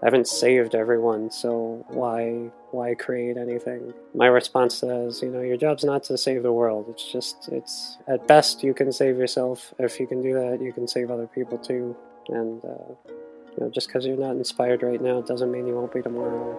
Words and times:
I 0.00 0.06
haven't 0.06 0.28
saved 0.28 0.76
everyone, 0.76 1.30
so 1.30 1.84
why 1.88 2.50
why 2.70 2.94
create 2.94 3.36
anything? 3.36 3.92
My 4.14 4.26
response 4.26 4.80
is, 4.84 5.22
you 5.22 5.30
know, 5.30 5.40
your 5.40 5.56
job's 5.56 5.82
not 5.82 6.04
to 6.04 6.16
save 6.16 6.44
the 6.44 6.52
world. 6.52 6.86
It's 6.88 7.10
just 7.10 7.48
it's 7.50 7.98
at 8.06 8.28
best 8.28 8.62
you 8.62 8.74
can 8.74 8.92
save 8.92 9.16
yourself. 9.18 9.74
If 9.78 9.98
you 9.98 10.06
can 10.06 10.22
do 10.22 10.34
that, 10.34 10.60
you 10.62 10.72
can 10.72 10.86
save 10.86 11.10
other 11.10 11.26
people 11.26 11.58
too. 11.58 11.96
And 12.28 12.64
uh, 12.64 12.94
you 13.08 13.56
know, 13.58 13.70
just 13.70 13.88
because 13.88 14.06
you're 14.06 14.16
not 14.16 14.36
inspired 14.36 14.84
right 14.84 15.00
now 15.00 15.20
doesn't 15.20 15.50
mean 15.50 15.66
you 15.66 15.74
won't 15.74 15.92
be 15.92 16.00
tomorrow. 16.00 16.56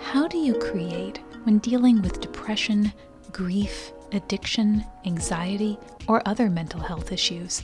How 0.00 0.28
do 0.28 0.38
you 0.38 0.54
create 0.54 1.18
when 1.42 1.58
dealing 1.58 2.02
with 2.02 2.20
depression, 2.20 2.92
grief, 3.32 3.92
addiction, 4.12 4.84
anxiety, 5.06 5.76
or 6.06 6.22
other 6.24 6.48
mental 6.48 6.80
health 6.80 7.10
issues? 7.10 7.62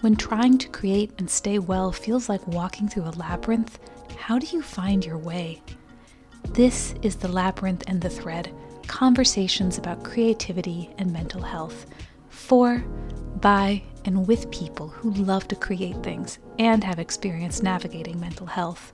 When 0.00 0.14
trying 0.14 0.58
to 0.58 0.68
create 0.68 1.10
and 1.18 1.28
stay 1.28 1.58
well 1.58 1.90
feels 1.90 2.28
like 2.28 2.46
walking 2.46 2.88
through 2.88 3.08
a 3.08 3.18
labyrinth, 3.18 3.80
how 4.16 4.38
do 4.38 4.46
you 4.46 4.62
find 4.62 5.04
your 5.04 5.18
way? 5.18 5.60
This 6.50 6.94
is 7.02 7.16
The 7.16 7.26
Labyrinth 7.26 7.82
and 7.88 8.00
the 8.00 8.08
Thread 8.08 8.54
conversations 8.86 9.76
about 9.76 10.04
creativity 10.04 10.88
and 10.98 11.12
mental 11.12 11.42
health 11.42 11.86
for, 12.28 12.78
by, 13.40 13.82
and 14.04 14.24
with 14.28 14.48
people 14.52 14.86
who 14.86 15.10
love 15.10 15.48
to 15.48 15.56
create 15.56 16.00
things 16.04 16.38
and 16.60 16.84
have 16.84 17.00
experience 17.00 17.60
navigating 17.60 18.20
mental 18.20 18.46
health. 18.46 18.92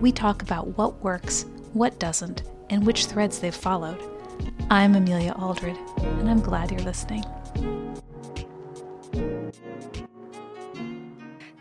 We 0.00 0.10
talk 0.10 0.40
about 0.40 0.78
what 0.78 1.04
works, 1.04 1.44
what 1.74 2.00
doesn't, 2.00 2.44
and 2.70 2.86
which 2.86 3.04
threads 3.04 3.40
they've 3.40 3.54
followed. 3.54 4.02
I'm 4.70 4.94
Amelia 4.96 5.32
Aldred, 5.32 5.76
and 5.98 6.30
I'm 6.30 6.40
glad 6.40 6.70
you're 6.70 6.80
listening. 6.80 7.24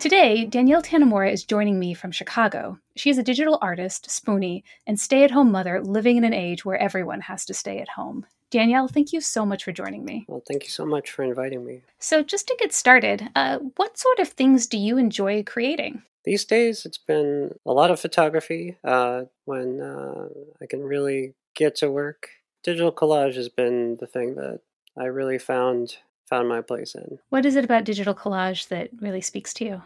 Today, 0.05 0.45
Danielle 0.45 0.83
Tanimura 0.83 1.33
is 1.33 1.43
joining 1.43 1.79
me 1.79 1.95
from 1.95 2.11
Chicago. 2.11 2.77
She 2.95 3.09
is 3.09 3.17
a 3.17 3.23
digital 3.23 3.57
artist, 3.59 4.07
spoonie, 4.07 4.61
and 4.85 4.99
stay 4.99 5.23
at 5.23 5.31
home 5.31 5.51
mother 5.51 5.81
living 5.81 6.15
in 6.15 6.23
an 6.23 6.31
age 6.31 6.63
where 6.63 6.77
everyone 6.77 7.21
has 7.21 7.43
to 7.45 7.55
stay 7.55 7.79
at 7.79 7.89
home. 7.89 8.27
Danielle, 8.51 8.87
thank 8.87 9.13
you 9.13 9.19
so 9.19 9.47
much 9.47 9.63
for 9.63 9.71
joining 9.71 10.05
me. 10.05 10.27
Well, 10.27 10.43
thank 10.47 10.61
you 10.61 10.69
so 10.69 10.85
much 10.85 11.09
for 11.09 11.23
inviting 11.23 11.65
me. 11.65 11.81
So, 11.97 12.21
just 12.21 12.47
to 12.49 12.55
get 12.59 12.71
started, 12.71 13.29
uh, 13.35 13.57
what 13.77 13.97
sort 13.97 14.19
of 14.19 14.27
things 14.27 14.67
do 14.67 14.77
you 14.77 14.99
enjoy 14.99 15.41
creating? 15.41 16.03
These 16.23 16.45
days, 16.45 16.85
it's 16.85 16.99
been 16.99 17.55
a 17.65 17.73
lot 17.73 17.89
of 17.89 17.99
photography 17.99 18.77
uh, 18.83 19.23
when 19.45 19.81
uh, 19.81 20.27
I 20.61 20.67
can 20.67 20.83
really 20.83 21.33
get 21.55 21.77
to 21.77 21.89
work. 21.89 22.29
Digital 22.61 22.91
collage 22.91 23.37
has 23.37 23.49
been 23.49 23.97
the 23.99 24.05
thing 24.05 24.35
that 24.35 24.59
I 24.95 25.05
really 25.05 25.39
found 25.39 25.97
found 26.27 26.47
my 26.47 26.61
place 26.61 26.93
in. 26.93 27.19
What 27.29 27.45
is 27.45 27.55
it 27.55 27.65
about 27.65 27.83
digital 27.83 28.13
collage 28.13 28.67
that 28.69 28.89
really 28.99 29.21
speaks 29.21 29.53
to 29.55 29.65
you? 29.65 29.81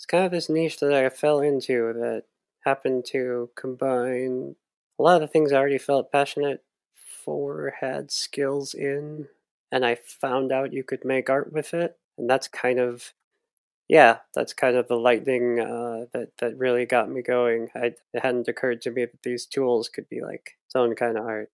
It's 0.00 0.06
kind 0.06 0.24
of 0.24 0.30
this 0.30 0.48
niche 0.48 0.80
that 0.80 0.94
I 0.94 1.06
fell 1.10 1.40
into 1.40 1.92
that 1.92 2.22
happened 2.60 3.04
to 3.08 3.50
combine 3.54 4.56
a 4.98 5.02
lot 5.02 5.16
of 5.16 5.20
the 5.20 5.26
things 5.26 5.52
I 5.52 5.56
already 5.56 5.76
felt 5.76 6.10
passionate 6.10 6.64
for, 6.94 7.74
had 7.82 8.10
skills 8.10 8.72
in, 8.72 9.28
and 9.70 9.84
I 9.84 9.96
found 9.96 10.52
out 10.52 10.72
you 10.72 10.84
could 10.84 11.04
make 11.04 11.28
art 11.28 11.52
with 11.52 11.74
it. 11.74 11.98
And 12.16 12.30
that's 12.30 12.48
kind 12.48 12.78
of, 12.78 13.12
yeah, 13.88 14.20
that's 14.34 14.54
kind 14.54 14.74
of 14.74 14.88
the 14.88 14.96
lightning 14.96 15.60
uh, 15.60 16.06
that 16.14 16.30
that 16.38 16.56
really 16.56 16.86
got 16.86 17.10
me 17.10 17.20
going. 17.20 17.68
I, 17.74 17.92
it 18.14 18.22
hadn't 18.22 18.48
occurred 18.48 18.80
to 18.82 18.90
me 18.90 19.04
that 19.04 19.22
these 19.22 19.44
tools 19.44 19.90
could 19.90 20.08
be 20.08 20.22
like 20.22 20.56
its 20.64 20.76
own 20.76 20.94
kind 20.94 21.18
of 21.18 21.26
art. 21.26 21.50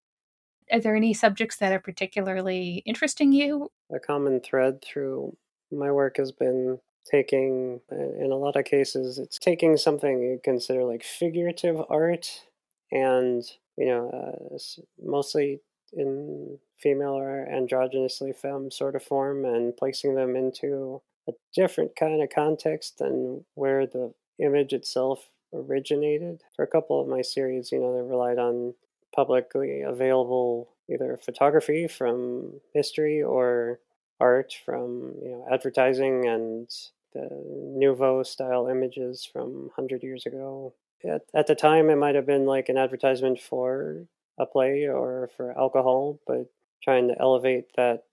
Are 0.70 0.80
there 0.80 0.96
any 0.96 1.14
subjects 1.14 1.56
that 1.56 1.72
are 1.72 1.80
particularly 1.80 2.82
interesting 2.84 3.32
you? 3.32 3.70
A 3.90 3.98
common 3.98 4.40
thread 4.40 4.84
through 4.84 5.34
my 5.72 5.90
work 5.90 6.18
has 6.18 6.30
been 6.30 6.80
taking 7.10 7.80
in 7.90 8.30
a 8.32 8.36
lot 8.36 8.56
of 8.56 8.64
cases 8.64 9.18
it's 9.18 9.38
taking 9.38 9.76
something 9.76 10.22
you 10.22 10.40
consider 10.42 10.84
like 10.84 11.02
figurative 11.02 11.80
art 11.90 12.44
and 12.90 13.44
you 13.76 13.86
know 13.86 14.10
uh, 14.10 14.58
mostly 15.02 15.60
in 15.92 16.58
female 16.78 17.16
or 17.16 17.46
androgynously 17.50 18.34
femme 18.34 18.70
sort 18.70 18.96
of 18.96 19.02
form 19.02 19.44
and 19.44 19.76
placing 19.76 20.14
them 20.14 20.34
into 20.36 21.00
a 21.28 21.32
different 21.54 21.94
kind 21.96 22.22
of 22.22 22.28
context 22.34 22.98
than 22.98 23.44
where 23.54 23.86
the 23.86 24.12
image 24.38 24.72
itself 24.72 25.30
originated. 25.52 26.42
For 26.56 26.64
a 26.64 26.68
couple 26.68 27.00
of 27.00 27.08
my 27.08 27.22
series 27.22 27.70
you 27.70 27.78
know 27.78 27.94
they 27.94 28.02
relied 28.02 28.38
on 28.38 28.74
publicly 29.14 29.82
available 29.82 30.70
either 30.90 31.16
photography 31.16 31.86
from 31.86 32.60
history 32.72 33.22
or 33.22 33.78
art 34.20 34.54
from 34.64 35.14
you 35.22 35.30
know 35.30 35.46
advertising 35.50 36.26
and 36.26 36.68
the 37.14 37.28
nouveau 37.76 38.22
style 38.22 38.68
images 38.68 39.28
from 39.30 39.70
100 39.74 40.02
years 40.02 40.26
ago. 40.26 40.74
At, 41.04 41.22
at 41.34 41.46
the 41.46 41.54
time 41.54 41.90
it 41.90 41.96
might 41.96 42.14
have 42.14 42.26
been 42.26 42.46
like 42.46 42.68
an 42.68 42.78
advertisement 42.78 43.40
for 43.40 44.06
a 44.38 44.46
play 44.46 44.86
or 44.86 45.30
for 45.36 45.56
alcohol 45.56 46.18
but 46.26 46.50
trying 46.82 47.08
to 47.08 47.20
elevate 47.20 47.66
that 47.76 48.04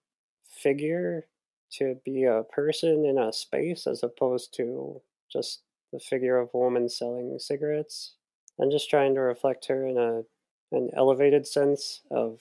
figure 0.46 1.26
to 1.72 1.96
be 2.04 2.24
a 2.24 2.44
person 2.44 3.04
in 3.04 3.18
a 3.18 3.32
space 3.32 3.86
as 3.86 4.02
opposed 4.02 4.54
to 4.56 5.00
just 5.30 5.62
the 5.92 5.98
figure 5.98 6.38
of 6.38 6.50
a 6.52 6.58
woman 6.58 6.88
selling 6.88 7.38
cigarettes 7.38 8.14
and 8.58 8.70
just 8.70 8.90
trying 8.90 9.14
to 9.14 9.20
reflect 9.20 9.66
her 9.66 9.86
in 9.86 9.96
a 9.98 10.22
an 10.72 10.90
elevated 10.94 11.46
sense 11.46 12.00
of 12.10 12.40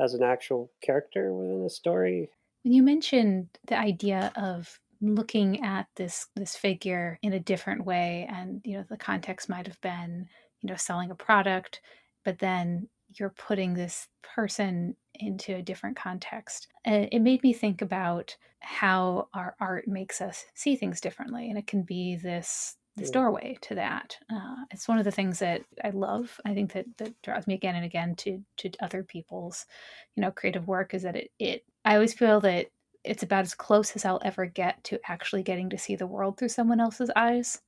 as 0.00 0.14
an 0.14 0.22
actual 0.22 0.70
character 0.82 1.32
within 1.32 1.64
a 1.64 1.70
story. 1.70 2.30
When 2.62 2.72
you 2.72 2.82
mentioned 2.82 3.48
the 3.66 3.78
idea 3.78 4.32
of 4.36 4.80
looking 5.00 5.62
at 5.62 5.86
this 5.96 6.28
this 6.36 6.56
figure 6.56 7.18
in 7.22 7.32
a 7.32 7.40
different 7.40 7.84
way 7.84 8.28
and 8.30 8.60
you 8.64 8.76
know 8.76 8.84
the 8.88 8.96
context 8.96 9.48
might 9.48 9.66
have 9.66 9.80
been 9.80 10.28
you 10.60 10.68
know 10.68 10.76
selling 10.76 11.10
a 11.10 11.14
product 11.14 11.80
but 12.24 12.38
then 12.38 12.88
you're 13.18 13.30
putting 13.30 13.74
this 13.74 14.08
person 14.22 14.96
into 15.14 15.54
a 15.54 15.62
different 15.62 15.96
context 15.96 16.68
And 16.84 17.08
it 17.12 17.20
made 17.20 17.42
me 17.42 17.52
think 17.52 17.82
about 17.82 18.36
how 18.60 19.28
our 19.32 19.54
art 19.60 19.86
makes 19.86 20.20
us 20.20 20.44
see 20.54 20.76
things 20.76 21.00
differently 21.00 21.48
and 21.48 21.58
it 21.58 21.66
can 21.66 21.82
be 21.82 22.16
this 22.16 22.76
this 22.96 23.10
doorway 23.10 23.58
to 23.60 23.74
that. 23.74 24.16
Uh, 24.32 24.56
it's 24.70 24.88
one 24.88 24.98
of 24.98 25.04
the 25.04 25.10
things 25.10 25.38
that 25.40 25.62
I 25.84 25.90
love. 25.90 26.40
I 26.46 26.54
think 26.54 26.72
that 26.72 26.86
that 26.96 27.20
draws 27.22 27.46
me 27.46 27.54
again 27.54 27.76
and 27.76 27.84
again 27.84 28.14
to 28.16 28.42
to 28.58 28.70
other 28.80 29.02
people's, 29.02 29.66
you 30.14 30.22
know, 30.22 30.30
creative 30.30 30.66
work 30.66 30.94
is 30.94 31.02
that 31.02 31.16
it 31.16 31.30
it. 31.38 31.64
I 31.84 31.94
always 31.94 32.14
feel 32.14 32.40
that 32.40 32.68
it's 33.06 33.22
about 33.22 33.44
as 33.44 33.54
close 33.54 33.94
as 33.96 34.04
I'll 34.04 34.20
ever 34.24 34.46
get 34.46 34.82
to 34.84 35.00
actually 35.08 35.42
getting 35.42 35.70
to 35.70 35.78
see 35.78 35.96
the 35.96 36.06
world 36.06 36.38
through 36.38 36.48
someone 36.48 36.80
else's 36.80 37.10
eyes, 37.16 37.60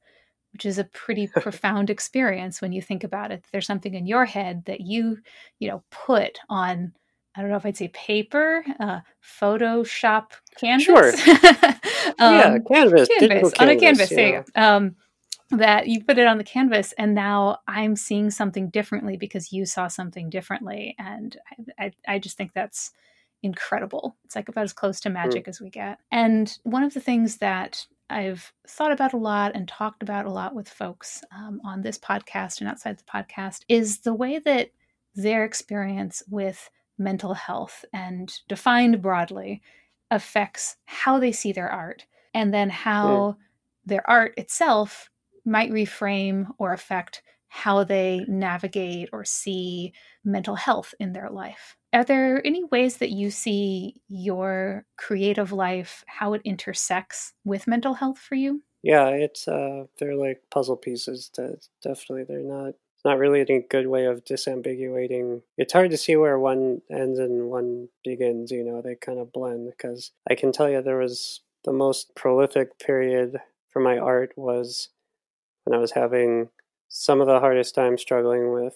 which 0.53 0.67
is 0.67 0.79
a 0.79 0.85
pretty 0.85 1.27
profound 1.41 1.91
experience 1.91 2.61
when 2.61 2.73
you 2.73 2.83
think 2.83 3.05
about 3.05 3.31
it. 3.31 3.45
There's 3.53 3.67
something 3.67 3.95
in 3.95 4.07
your 4.07 4.25
head 4.25 4.65
that 4.67 4.81
you 4.81 5.19
you 5.59 5.69
know 5.69 5.83
put 5.91 6.39
on 6.49 6.93
I 7.37 7.41
don't 7.41 7.51
know 7.51 7.57
if 7.57 7.67
I'd 7.67 7.77
say 7.77 7.89
paper, 7.89 8.65
uh, 8.81 9.01
Photoshop 9.23 10.33
canvas. 10.57 11.21
Sure. 12.19 12.25
um, 12.27 12.35
yeah, 12.35 12.59
canvas. 12.67 13.09
Canvas 13.19 13.53
on 13.61 13.69
a 13.69 13.77
canvas. 13.77 14.11
Yeah. 14.11 14.43
Um, 14.57 14.97
that 15.51 15.87
you 15.89 16.05
put 16.05 16.19
it 16.19 16.27
on 16.27 16.37
the 16.37 16.45
canvas 16.45 16.93
and 16.99 17.15
now 17.15 17.59
i'm 17.67 17.97
seeing 17.97 18.31
something 18.31 18.69
differently 18.69 19.17
because 19.17 19.51
you 19.53 19.65
saw 19.65 19.89
something 19.89 20.29
differently 20.29 20.95
and 20.99 21.39
i, 21.79 21.85
I, 21.85 21.93
I 22.07 22.19
just 22.19 22.37
think 22.37 22.53
that's 22.53 22.91
incredible 23.43 24.17
it's 24.25 24.35
like 24.35 24.49
about 24.49 24.65
as 24.65 24.73
close 24.73 25.01
to 25.01 25.11
magic 25.11 25.45
mm. 25.45 25.49
as 25.49 25.61
we 25.61 25.71
get 25.71 25.99
and 26.11 26.59
one 26.65 26.83
of 26.83 26.95
the 26.95 27.01
things 27.01 27.37
that 27.37 27.87
i've 28.11 28.53
thought 28.67 28.93
about 28.93 29.13
a 29.13 29.19
lot 29.19 29.53
and 29.55 29.69
talked 29.69 30.03
about 30.03 30.27
a 30.27 30.31
lot 30.31 30.55
with 30.55 30.69
folks 30.69 31.23
um, 31.37 31.61
on 31.65 31.83
this 31.83 31.99
podcast 31.99 32.61
and 32.61 32.69
outside 32.69 32.99
the 32.99 33.05
podcast 33.05 33.61
is 33.69 34.01
the 34.01 34.15
way 34.15 34.39
that 34.39 34.71
their 35.15 35.45
experience 35.45 36.23
with 36.29 36.71
mental 36.99 37.35
health 37.35 37.85
and 37.93 38.41
defined 38.49 39.01
broadly 39.01 39.63
affects 40.11 40.77
how 40.87 41.19
they 41.19 41.33
see 41.33 41.53
their 41.53 41.71
art 41.71 42.07
and 42.35 42.53
then 42.53 42.71
how 42.71 43.09
mm. 43.09 43.37
their 43.87 44.09
art 44.09 44.35
itself 44.37 45.11
might 45.45 45.71
reframe 45.71 46.47
or 46.59 46.73
affect 46.73 47.23
how 47.49 47.83
they 47.83 48.25
navigate 48.29 49.09
or 49.13 49.25
see 49.25 49.93
mental 50.25 50.55
health 50.55 50.95
in 51.01 51.13
their 51.13 51.31
life. 51.31 51.77
Are 51.93 52.05
there 52.05 52.47
any 52.47 52.65
ways 52.65 52.99
that 52.99 53.11
you 53.11 53.31
see 53.31 54.03
your 54.09 54.85
creative 54.97 55.53
life, 55.53 56.05
how 56.07 56.35
it 56.35 56.43
intersects 56.45 57.33
with 57.45 57.67
mental 57.67 57.95
health 57.95 58.19
for 58.19 58.35
you? 58.35 58.63
Yeah, 58.83 59.09
it's 59.09 59.49
uh 59.49 59.85
they're 59.99 60.15
like 60.15 60.43
puzzle 60.51 60.77
pieces 60.77 61.31
that 61.37 61.67
definitely 61.83 62.25
they're 62.25 62.41
not 62.41 62.75
not 63.05 63.19
really 63.19 63.41
any 63.41 63.61
good 63.61 63.87
way 63.87 64.05
of 64.05 64.25
disambiguating. 64.25 65.43
It's 65.57 65.73
hard 65.73 65.91
to 65.93 65.97
see 65.97 66.17
where 66.17 66.39
one 66.39 66.83
ends 66.91 67.19
and 67.19 67.49
one 67.49 67.89
begins, 68.05 68.51
you 68.51 68.65
know, 68.65 68.83
they 68.83 68.97
kind 68.97 69.19
of 69.19 69.33
blend 69.33 69.71
because 69.71 70.11
I 70.29 70.35
can 70.35 70.53
tell 70.53 70.69
you 70.69 70.83
there 70.83 70.99
was 70.99 71.41
the 71.65 71.73
most 71.73 72.15
prolific 72.15 72.79
period 72.79 73.41
for 73.71 73.81
my 73.81 73.99
art 73.99 74.33
was 74.37 74.89
when 75.65 75.77
I 75.77 75.81
was 75.81 75.93
having 75.93 76.51
some 76.89 77.21
of 77.21 77.27
the 77.27 77.41
hardest 77.41 77.75
time 77.75 77.99
struggling 77.99 78.53
with 78.53 78.75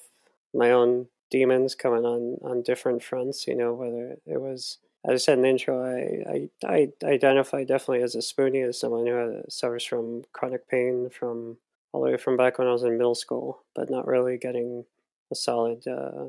my 0.54 0.70
own 0.70 1.06
demons 1.32 1.74
coming 1.74 2.04
on 2.04 2.38
on 2.42 2.62
different 2.62 3.02
fronts. 3.02 3.48
You 3.48 3.56
know, 3.56 3.74
whether 3.74 4.16
it 4.26 4.40
was 4.40 4.78
as 5.04 5.14
I 5.14 5.16
said 5.16 5.38
in 5.38 5.42
the 5.42 5.48
intro, 5.48 5.82
I, 5.84 6.48
I, 6.64 6.88
I 7.04 7.08
identify 7.08 7.64
definitely 7.64 8.04
as 8.04 8.14
a 8.14 8.18
spoonie, 8.18 8.68
as 8.68 8.78
someone 8.78 9.06
who 9.06 9.42
suffers 9.48 9.84
from 9.84 10.22
chronic 10.32 10.68
pain, 10.68 11.10
from 11.10 11.56
all 11.92 12.02
the 12.02 12.10
way 12.10 12.16
from 12.16 12.36
back 12.36 12.58
when 12.58 12.68
I 12.68 12.72
was 12.72 12.84
in 12.84 12.98
middle 12.98 13.16
school, 13.16 13.64
but 13.74 13.90
not 13.90 14.06
really 14.06 14.38
getting 14.38 14.84
a 15.30 15.34
solid 15.34 15.86
uh, 15.88 16.26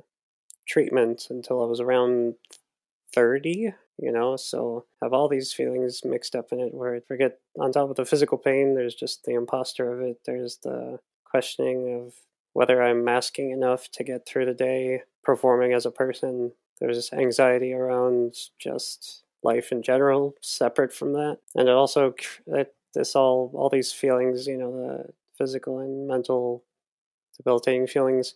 treatment 0.68 1.28
until 1.30 1.62
I 1.62 1.68
was 1.68 1.80
around 1.80 2.34
30, 3.14 3.74
you 4.00 4.12
know, 4.12 4.36
so 4.38 4.86
have 5.04 5.14
all 5.14 5.28
these 5.28 5.54
feelings 5.54 6.02
mixed 6.04 6.36
up 6.36 6.52
in 6.52 6.60
it 6.60 6.74
where 6.74 6.96
I 6.96 7.00
forget 7.02 7.40
on 7.60 7.72
top 7.72 7.92
of 7.92 7.96
the 7.96 8.06
physical 8.06 8.40
pain, 8.40 8.74
there's 8.74 8.96
just 8.96 9.24
the 9.26 9.34
imposter 9.34 9.94
of 9.94 10.02
it. 10.02 10.22
There's 10.26 10.58
the 10.58 11.00
questioning 11.24 11.94
of 11.94 12.14
whether 12.54 12.82
I'm 12.82 13.04
masking 13.04 13.52
enough 13.52 13.90
to 13.92 14.04
get 14.04 14.26
through 14.26 14.46
the 14.46 14.54
day, 14.54 15.02
performing 15.24 15.74
as 15.74 15.86
a 15.86 15.92
person. 15.92 16.54
There's 16.80 17.12
anxiety 17.14 17.74
around 17.74 18.36
just 18.60 19.24
life 19.44 19.72
in 19.72 19.82
general, 19.82 20.36
separate 20.42 20.94
from 20.94 21.14
that. 21.14 21.40
And 21.56 21.68
it 21.68 21.74
also, 21.74 22.14
it, 22.48 22.74
this 22.94 23.16
all, 23.16 23.52
all 23.54 23.70
these 23.70 23.92
feelings, 23.92 24.48
you 24.48 24.58
know, 24.58 24.72
the 24.72 25.14
physical 25.38 25.80
and 25.80 26.08
mental 26.08 26.64
debilitating 27.38 27.88
feelings 27.88 28.36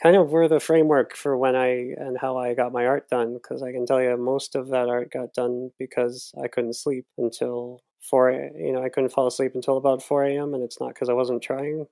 kind 0.00 0.16
of 0.16 0.30
were 0.30 0.48
the 0.48 0.60
framework 0.60 1.14
for 1.16 1.36
when 1.36 1.56
I 1.56 1.94
and 1.96 2.18
how 2.18 2.38
I 2.38 2.54
got 2.54 2.72
my 2.72 2.86
art 2.86 3.08
done. 3.10 3.34
Because 3.34 3.62
I 3.62 3.72
can 3.72 3.86
tell 3.86 4.00
you, 4.00 4.16
most 4.16 4.54
of 4.54 4.68
that 4.68 4.88
art 4.88 5.12
got 5.12 5.34
done 5.34 5.70
because 5.78 6.32
I 6.42 6.48
couldn't 6.48 6.74
sleep 6.74 7.06
until 7.18 7.82
four. 8.00 8.30
You 8.30 8.72
know, 8.72 8.82
I 8.82 8.88
couldn't 8.88 9.12
fall 9.12 9.26
asleep 9.26 9.52
until 9.54 9.76
about 9.76 10.02
four 10.02 10.24
a.m. 10.24 10.54
And 10.54 10.62
it's 10.62 10.80
not 10.80 10.94
because 10.94 11.08
I 11.08 11.14
wasn't 11.14 11.42
trying. 11.42 11.86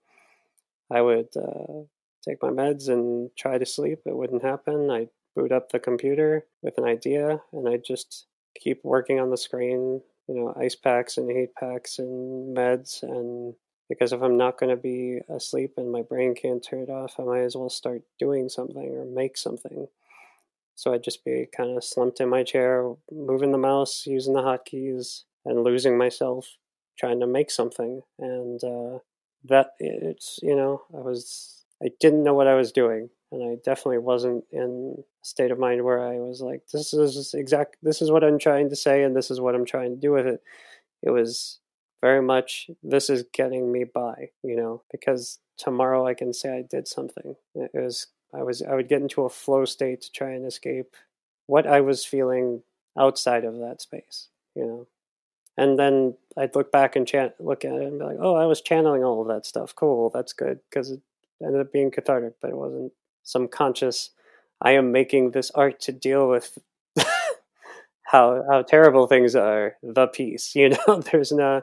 I 0.90 1.00
would 1.00 1.28
uh, 1.36 1.84
take 2.24 2.42
my 2.42 2.50
meds 2.50 2.88
and 2.88 3.30
try 3.36 3.58
to 3.58 3.66
sleep. 3.66 4.00
It 4.06 4.16
wouldn't 4.16 4.42
happen. 4.42 4.90
I'd 4.90 5.10
boot 5.36 5.52
up 5.52 5.70
the 5.70 5.78
computer 5.78 6.46
with 6.62 6.78
an 6.78 6.84
idea, 6.84 7.42
and 7.52 7.68
I'd 7.68 7.84
just 7.84 8.26
keep 8.58 8.84
working 8.84 9.20
on 9.20 9.30
the 9.30 9.36
screen. 9.36 10.02
You 10.28 10.34
know, 10.34 10.54
ice 10.60 10.74
packs 10.74 11.16
and 11.16 11.30
heat 11.30 11.54
packs 11.58 11.98
and 11.98 12.56
meds 12.56 13.02
and 13.02 13.54
because 13.88 14.12
if 14.12 14.22
I'm 14.22 14.36
not 14.36 14.58
going 14.58 14.70
to 14.70 14.80
be 14.80 15.20
asleep 15.30 15.74
and 15.78 15.90
my 15.90 16.02
brain 16.02 16.34
can't 16.34 16.62
turn 16.62 16.82
it 16.82 16.90
off, 16.90 17.14
I 17.18 17.22
might 17.22 17.40
as 17.40 17.56
well 17.56 17.70
start 17.70 18.02
doing 18.18 18.48
something 18.48 18.94
or 18.94 19.04
make 19.04 19.38
something. 19.38 19.88
So 20.74 20.92
I'd 20.92 21.02
just 21.02 21.24
be 21.24 21.48
kind 21.56 21.76
of 21.76 21.82
slumped 21.82 22.20
in 22.20 22.28
my 22.28 22.44
chair, 22.44 22.94
moving 23.10 23.50
the 23.50 23.58
mouse, 23.58 24.06
using 24.06 24.34
the 24.34 24.42
hotkeys, 24.42 25.22
and 25.44 25.64
losing 25.64 25.96
myself 25.96 26.58
trying 26.98 27.20
to 27.20 27.26
make 27.26 27.50
something. 27.50 28.02
And 28.18 28.62
uh, 28.62 28.98
that 29.44 29.72
it's 29.78 30.38
you 30.42 30.54
know 30.54 30.82
I 30.94 31.00
was 31.00 31.64
I 31.82 31.90
didn't 32.00 32.24
know 32.24 32.34
what 32.34 32.48
I 32.48 32.54
was 32.54 32.72
doing, 32.72 33.10
and 33.30 33.42
I 33.42 33.56
definitely 33.64 33.98
wasn't 33.98 34.44
in 34.50 34.96
a 34.98 35.26
state 35.26 35.50
of 35.50 35.58
mind 35.58 35.84
where 35.84 36.00
I 36.06 36.18
was 36.18 36.40
like, 36.40 36.62
this 36.72 36.92
is 36.92 37.34
exact, 37.34 37.76
this 37.82 38.02
is 38.02 38.10
what 38.10 38.24
I'm 38.24 38.38
trying 38.38 38.68
to 38.70 38.76
say, 38.76 39.02
and 39.04 39.14
this 39.14 39.30
is 39.30 39.40
what 39.40 39.54
I'm 39.54 39.64
trying 39.64 39.90
to 39.90 40.00
do 40.00 40.12
with 40.12 40.26
it. 40.26 40.42
It 41.02 41.10
was 41.10 41.60
very 42.00 42.22
much 42.22 42.70
this 42.82 43.10
is 43.10 43.24
getting 43.32 43.70
me 43.72 43.84
by, 43.84 44.30
you 44.42 44.56
know, 44.56 44.82
because 44.90 45.38
tomorrow 45.56 46.06
I 46.06 46.14
can 46.14 46.32
say 46.32 46.58
I 46.58 46.62
did 46.62 46.88
something. 46.88 47.36
It 47.54 47.70
was 47.74 48.08
I 48.34 48.42
was 48.42 48.62
I 48.62 48.74
would 48.74 48.88
get 48.88 49.02
into 49.02 49.22
a 49.22 49.30
flow 49.30 49.64
state 49.64 50.02
to 50.02 50.12
try 50.12 50.30
and 50.30 50.46
escape 50.46 50.94
what 51.46 51.66
I 51.66 51.80
was 51.80 52.04
feeling 52.04 52.62
outside 52.98 53.44
of 53.44 53.58
that 53.58 53.80
space, 53.80 54.28
you 54.54 54.64
know. 54.66 54.86
And 55.58 55.78
then 55.78 56.16
I'd 56.38 56.56
look 56.56 56.72
back 56.72 56.96
and 56.96 57.06
chan- 57.06 57.34
look 57.40 57.64
at 57.66 57.74
it 57.74 57.82
and 57.84 57.98
be 57.98 58.04
like, 58.06 58.18
"Oh, 58.20 58.36
I 58.36 58.46
was 58.46 58.62
channeling 58.62 59.04
all 59.04 59.22
of 59.22 59.28
that 59.28 59.46
stuff. 59.46 59.74
Cool, 59.76 60.10
that's 60.10 60.32
good." 60.32 60.60
Because 60.70 60.92
it 60.92 61.02
ended 61.44 61.60
up 61.62 61.72
being 61.72 61.90
cathartic, 61.90 62.34
but 62.42 62.50
it 62.50 62.56
wasn't 62.56 62.92
some 63.24 63.48
conscious. 63.48 64.10
I 64.62 64.72
am 64.72 64.92
making 64.92 65.32
this 65.32 65.50
art 65.52 65.80
to 65.82 65.92
deal 65.92 66.28
with 66.28 66.58
how 68.04 68.44
how 68.50 68.62
terrible 68.62 69.06
things 69.06 69.34
are. 69.36 69.76
The 69.82 70.06
piece, 70.08 70.54
you 70.56 70.70
know. 70.70 71.00
There's 71.00 71.32
no 71.32 71.62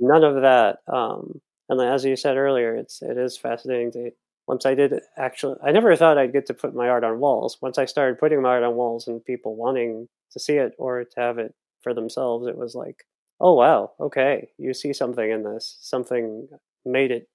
none 0.00 0.24
of 0.24 0.42
that. 0.42 0.78
Um, 0.88 1.40
and 1.68 1.80
as 1.82 2.04
you 2.04 2.16
said 2.16 2.36
earlier, 2.36 2.74
it's 2.76 3.02
it 3.02 3.18
is 3.18 3.36
fascinating 3.38 3.92
to 3.92 4.10
once 4.48 4.66
I 4.66 4.74
did 4.74 4.94
actually. 5.18 5.56
I 5.64 5.72
never 5.72 5.94
thought 5.96 6.18
I'd 6.18 6.32
get 6.32 6.46
to 6.46 6.54
put 6.54 6.74
my 6.74 6.88
art 6.88 7.04
on 7.04 7.20
walls. 7.20 7.58
Once 7.62 7.78
I 7.78 7.86
started 7.86 8.18
putting 8.18 8.42
my 8.42 8.50
art 8.50 8.64
on 8.64 8.74
walls 8.76 9.08
and 9.08 9.24
people 9.24 9.56
wanting 9.56 10.08
to 10.32 10.40
see 10.40 10.54
it 10.56 10.74
or 10.78 11.04
to 11.04 11.20
have 11.20 11.38
it 11.38 11.54
for 11.82 11.94
themselves, 11.94 12.46
it 12.46 12.56
was 12.56 12.74
like, 12.74 13.04
oh 13.40 13.54
wow, 13.54 13.92
okay, 13.98 14.50
you 14.58 14.74
see 14.74 14.92
something 14.92 15.30
in 15.30 15.42
this. 15.42 15.76
Something 15.80 16.48
made 16.84 17.10
it 17.10 17.28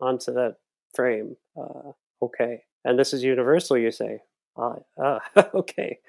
onto 0.00 0.32
that 0.34 0.56
frame. 0.94 1.36
Uh, 1.56 1.92
okay, 2.22 2.62
and 2.84 2.98
this 2.98 3.12
is 3.12 3.22
universal. 3.22 3.76
You 3.76 3.90
say, 3.90 4.20
ah, 4.56 4.76
ah 5.00 5.20
okay. 5.54 5.98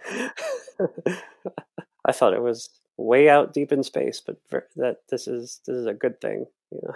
I 2.05 2.11
thought 2.11 2.33
it 2.33 2.41
was 2.41 2.69
way 2.97 3.29
out 3.29 3.53
deep 3.53 3.71
in 3.71 3.83
space, 3.83 4.21
but 4.25 4.37
that 4.75 4.97
this 5.09 5.27
is 5.27 5.61
this 5.65 5.75
is 5.75 5.85
a 5.85 5.93
good 5.93 6.21
thing, 6.21 6.45
you 6.71 6.79
know. 6.83 6.93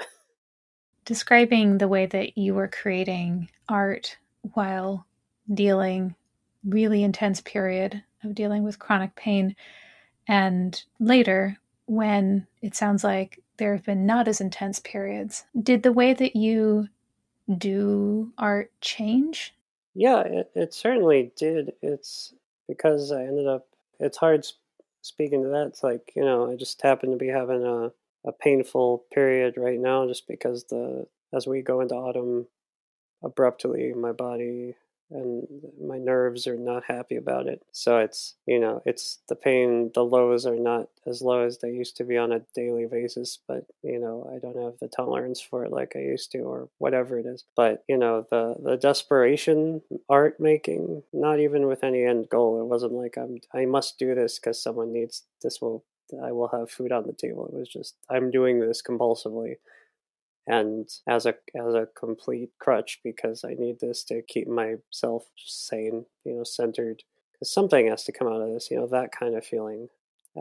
Describing 1.06 1.80
the 1.80 1.90
way 1.90 2.06
that 2.06 2.38
you 2.38 2.54
were 2.54 2.70
creating 2.70 3.50
art 3.68 4.18
while 4.54 5.06
dealing 5.54 6.16
really 6.64 7.04
intense 7.04 7.42
period 7.42 8.02
of 8.24 8.34
dealing 8.34 8.64
with 8.64 8.80
chronic 8.80 9.14
pain 9.16 9.54
and 10.28 10.84
later 11.00 11.58
when 11.86 12.48
it 12.62 12.76
sounds 12.76 13.04
like 13.04 13.42
there 13.58 13.74
have 13.74 13.86
been 13.86 14.06
not 14.06 14.28
as 14.28 14.42
intense 14.42 14.80
periods. 14.80 15.46
Did 15.62 15.84
the 15.84 15.94
way 15.94 16.14
that 16.14 16.36
you 16.36 16.90
do 17.58 18.32
art 18.38 18.72
change? 18.82 19.54
Yeah 19.94 20.22
it, 20.22 20.52
it 20.56 20.74
certainly 20.74 21.32
did. 21.36 21.74
It's 21.82 22.34
because 22.68 23.12
i 23.12 23.24
ended 23.24 23.46
up 23.46 23.68
it's 24.00 24.18
hard 24.18 24.46
speaking 25.04 25.44
to 25.44 25.50
that, 25.50 25.68
it's 25.68 25.84
like, 25.84 26.14
you 26.16 26.24
know, 26.24 26.50
I 26.50 26.56
just 26.56 26.82
happen 26.82 27.12
to 27.12 27.18
be 27.18 27.28
having 27.28 27.64
a, 27.64 27.92
a 28.26 28.32
painful 28.32 29.04
period 29.14 29.56
right 29.58 29.80
now 29.80 30.08
just 30.08 30.28
because 30.28 30.64
the 30.66 31.06
as 31.34 31.46
we 31.46 31.62
go 31.62 31.82
into 31.82 31.96
autumn 31.96 32.48
abruptly 33.24 33.94
my 33.94 34.12
body 34.12 34.76
and 35.14 35.48
my 35.82 35.98
nerves 35.98 36.48
are 36.48 36.58
not 36.58 36.84
happy 36.86 37.16
about 37.16 37.48
it. 37.48 37.62
So 37.72 37.98
it's, 37.98 38.36
you 38.46 38.60
know, 38.60 38.82
it's 38.86 39.20
the 39.30 39.36
pain, 39.36 39.92
the 39.94 40.04
lows 40.04 40.46
are 40.46 40.56
not 40.56 40.90
as 41.06 41.22
low 41.22 41.46
as 41.46 41.60
they 41.60 41.72
used 41.72 41.96
to 41.98 42.04
be 42.04 42.18
on 42.18 42.32
a 42.32 42.42
daily 42.56 42.86
basis, 42.86 43.38
but, 43.48 43.66
you 43.84 44.00
know, 44.00 44.30
I 44.34 44.40
don't 44.40 44.62
have 44.62 44.80
the 44.80 44.88
tolerance 44.88 45.40
for 45.40 45.64
it 45.66 45.72
like 45.72 45.94
I 45.96 46.00
used 46.00 46.32
to 46.32 46.40
or 46.40 46.70
whatever 46.80 47.20
it 47.20 47.26
is. 47.26 47.46
But, 47.56 47.84
you 47.88 47.98
know, 47.98 48.26
the, 48.30 48.56
the 48.62 48.76
desperation 48.76 49.82
art 50.10 50.40
making, 50.40 51.04
not 51.14 51.40
even 51.40 51.68
with 51.68 51.84
any 51.84 52.04
end 52.04 52.30
goal. 52.30 52.62
It 52.62 52.66
wasn't 52.66 52.94
like 52.94 53.18
I'm, 53.18 53.40
I 53.54 53.66
must 53.66 54.00
do 54.00 54.16
this 54.16 54.40
because 54.40 54.62
someone 54.62 54.92
needs 54.92 55.24
this 55.42 55.62
will, 55.62 55.84
I 56.24 56.32
will 56.32 56.50
have 56.50 56.72
food 56.72 56.92
on 56.92 57.06
the 57.06 57.14
table. 57.14 57.48
It 57.48 57.54
was 57.54 57.70
just, 57.70 57.96
I'm 58.10 58.32
doing 58.32 58.60
this 58.60 58.82
compulsively 58.82 59.56
and 60.48 60.90
as 61.08 61.26
a 61.26 61.36
as 61.56 61.74
a 61.74 61.88
complete 61.98 62.52
crutch 62.60 63.00
because 63.04 63.44
I 63.44 63.54
need 63.54 63.80
this 63.80 64.04
to 64.06 64.22
keep 64.22 64.48
myself 64.48 65.26
sane, 65.38 66.06
you 66.26 66.36
know, 66.36 66.44
centered. 66.44 67.04
Because 67.34 67.54
something 67.54 67.88
has 67.88 68.04
to 68.06 68.12
come 68.12 68.28
out 68.28 68.42
of 68.42 68.54
this, 68.54 68.70
you 68.70 68.78
know, 68.78 68.88
that 68.88 69.12
kind 69.12 69.36
of 69.36 69.46
feeling. 69.46 69.90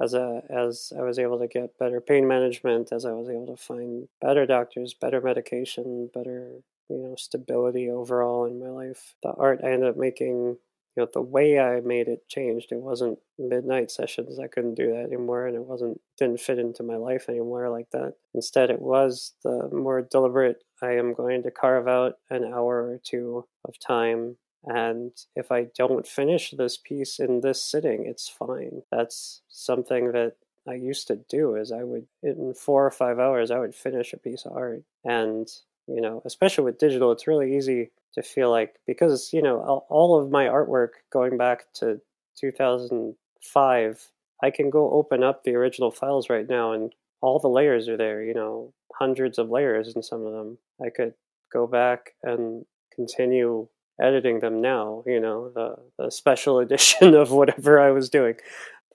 As 0.02 0.14
a 0.14 0.42
as 0.50 0.92
I 0.99 1.02
was 1.02 1.18
able 1.18 1.38
to 1.38 1.47
get 1.47 1.78
better 1.78 2.00
pain 2.00 2.26
management, 2.26 2.92
as 2.92 3.04
I 3.04 3.12
was 3.12 3.28
able 3.28 3.47
to 3.54 3.62
find 3.62 4.09
better 4.21 4.47
doctors, 4.47 4.94
better 4.94 5.21
medication, 5.21 6.11
better 6.12 6.62
you 6.88 6.99
know 6.99 7.14
stability 7.16 7.90
overall 7.90 8.47
in 8.47 8.59
my 8.59 8.71
life. 8.71 9.14
The 9.23 9.30
art 9.30 9.61
I 9.62 9.71
ended 9.71 9.90
up 9.90 9.97
making 9.97 10.56
you 10.96 11.02
know 11.02 11.08
the 11.12 11.22
way 11.22 11.58
I 11.58 11.80
made 11.80 12.08
it 12.08 12.28
changed. 12.28 12.70
It 12.70 12.80
wasn't 12.80 13.18
midnight 13.38 13.90
sessions. 13.90 14.38
I 14.38 14.46
couldn't 14.46 14.75
do 14.75 14.90
that 14.92 15.04
anymore, 15.04 15.46
and 15.46 15.56
it 15.56 15.64
wasn't 15.64 16.00
didn't 16.18 16.40
fit 16.40 16.58
into 16.58 16.82
my 16.82 16.96
life 16.96 17.28
anymore 17.28 17.70
like 17.70 17.90
that. 17.92 18.14
Instead, 18.34 18.70
it 18.70 18.80
was 18.80 19.32
the 19.42 19.68
more 19.72 20.02
deliberate. 20.02 20.62
I 20.82 20.92
am 20.92 21.14
going 21.14 21.42
to 21.44 21.50
carve 21.50 21.88
out 21.88 22.14
an 22.30 22.44
hour 22.44 22.82
or 22.84 23.00
two 23.02 23.46
of 23.64 23.78
time, 23.78 24.37
and 24.64 25.12
if 25.34 25.50
I 25.50 25.68
don't 25.76 26.06
finish 26.06 26.50
this 26.50 26.76
piece 26.76 27.18
in 27.18 27.40
this 27.40 27.64
sitting, 27.64 28.04
it's 28.06 28.28
fine. 28.28 28.82
That's 28.90 29.42
something 29.49 30.12
that 30.12 30.34
I 30.68 30.75
used 30.75 31.06
to 31.08 31.16
do. 31.16 31.54
Is 31.54 31.72
I 31.72 31.84
would 31.84 32.06
in 32.22 32.54
four 32.54 32.84
or 32.87 32.90
five 32.90 33.18
hours 33.18 33.50
I 33.50 33.58
would 33.58 33.75
finish 33.75 34.12
a 34.12 34.18
piece 34.18 34.44
of 34.44 34.52
art, 34.52 34.82
and 35.04 35.49
you 35.87 36.00
know, 36.00 36.22
especially 36.25 36.64
with 36.64 36.78
digital, 36.78 37.12
it's 37.12 37.26
really 37.26 37.56
easy 37.56 37.90
to 38.14 38.23
feel 38.23 38.50
like 38.50 38.76
because 38.87 39.31
you 39.33 39.42
know 39.42 39.85
all 39.88 40.21
of 40.21 40.31
my 40.31 40.45
artwork 40.45 40.90
going 41.12 41.37
back 41.37 41.73
to 41.73 42.00
2005 42.40 44.07
i 44.42 44.50
can 44.50 44.71
go 44.71 44.90
open 44.90 45.23
up 45.23 45.45
the 45.45 45.54
original 45.54 45.90
files 45.90 46.28
right 46.28 46.49
now 46.49 46.73
and 46.73 46.95
all 47.21 47.38
the 47.38 47.49
layers 47.49 47.88
are 47.88 47.97
there 47.97 48.23
you 48.23 48.35
know 48.35 48.73
hundreds 49.02 49.38
of 49.38 49.50
layers 49.50 49.95
in 49.95 50.02
some 50.02 50.25
of 50.25 50.33
them. 50.33 50.59
I 50.85 50.90
could 50.90 51.14
go 51.52 51.66
back 51.66 52.14
and 52.23 52.64
continue 52.95 53.69
editing 54.00 54.40
them 54.40 54.61
now 54.61 55.02
you 55.07 55.21
know 55.21 55.50
the, 55.54 55.76
the 55.99 56.11
special 56.11 56.59
edition 56.64 57.14
of 57.14 57.31
whatever 57.31 57.81
i 57.81 57.90
was 57.90 58.09
doing. 58.11 58.35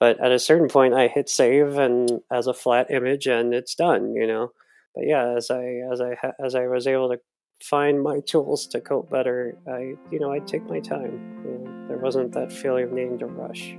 But 0.00 0.20
at 0.20 0.32
a 0.32 0.38
certain 0.38 0.68
point 0.68 0.94
i 0.94 1.08
hit 1.08 1.28
save 1.28 1.76
and 1.76 2.20
as 2.30 2.46
a 2.46 2.54
flat 2.54 2.90
image 2.90 3.26
and 3.26 3.54
it's 3.54 3.74
done 3.74 4.14
you 4.14 4.26
know. 4.26 4.52
But 4.94 5.04
yeah 5.06 5.34
as 5.36 5.50
i 5.50 5.80
as 5.92 6.00
i 6.00 6.16
as 6.44 6.54
i 6.54 6.66
was 6.66 6.86
able 6.86 7.10
to 7.10 7.20
find 7.60 8.02
my 8.02 8.20
tools 8.20 8.66
to 8.68 8.80
cope 8.80 9.10
better, 9.10 9.56
I, 9.66 9.96
you 10.10 10.20
know, 10.20 10.32
I'd 10.32 10.46
take 10.46 10.68
my 10.68 10.80
time. 10.80 11.42
You 11.44 11.58
know, 11.58 11.88
there 11.88 11.98
wasn't 11.98 12.32
that 12.32 12.52
feeling 12.52 12.84
of 12.84 12.92
needing 12.92 13.18
to 13.18 13.26
rush. 13.26 13.76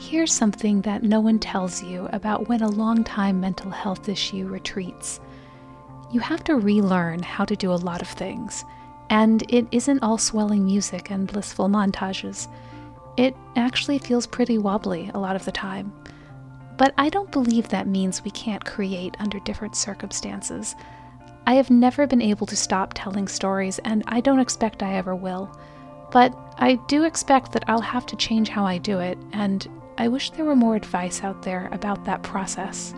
Here's 0.00 0.32
something 0.32 0.80
that 0.82 1.02
no 1.02 1.20
one 1.20 1.40
tells 1.40 1.82
you 1.82 2.08
about 2.12 2.48
when 2.48 2.62
a 2.62 2.68
long 2.68 3.02
time 3.02 3.40
mental 3.40 3.70
health 3.70 4.08
issue 4.08 4.46
retreats. 4.46 5.20
You 6.12 6.20
have 6.20 6.44
to 6.44 6.54
relearn 6.54 7.22
how 7.22 7.44
to 7.44 7.56
do 7.56 7.72
a 7.72 7.74
lot 7.74 8.00
of 8.00 8.08
things, 8.08 8.64
and 9.10 9.42
it 9.50 9.66
isn't 9.72 10.02
all 10.02 10.16
swelling 10.16 10.64
music 10.64 11.10
and 11.10 11.26
blissful 11.26 11.68
montages. 11.68 12.48
It 13.16 13.34
actually 13.56 13.98
feels 13.98 14.26
pretty 14.26 14.56
wobbly 14.56 15.10
a 15.12 15.18
lot 15.18 15.34
of 15.34 15.44
the 15.44 15.52
time. 15.52 15.92
But 16.78 16.94
I 16.96 17.08
don't 17.08 17.32
believe 17.32 17.68
that 17.68 17.88
means 17.88 18.24
we 18.24 18.30
can't 18.30 18.64
create 18.64 19.16
under 19.18 19.40
different 19.40 19.76
circumstances. 19.76 20.76
I 21.46 21.54
have 21.54 21.70
never 21.70 22.06
been 22.06 22.22
able 22.22 22.46
to 22.46 22.56
stop 22.56 22.92
telling 22.94 23.26
stories, 23.26 23.80
and 23.80 24.04
I 24.06 24.20
don't 24.20 24.38
expect 24.38 24.82
I 24.82 24.94
ever 24.94 25.16
will. 25.16 25.50
But 26.12 26.34
I 26.56 26.78
do 26.86 27.04
expect 27.04 27.52
that 27.52 27.64
I'll 27.66 27.80
have 27.80 28.06
to 28.06 28.16
change 28.16 28.48
how 28.48 28.64
I 28.64 28.78
do 28.78 29.00
it, 29.00 29.18
and 29.32 29.68
I 29.98 30.06
wish 30.08 30.30
there 30.30 30.44
were 30.44 30.54
more 30.54 30.76
advice 30.76 31.24
out 31.24 31.42
there 31.42 31.68
about 31.72 32.04
that 32.04 32.22
process. 32.22 32.94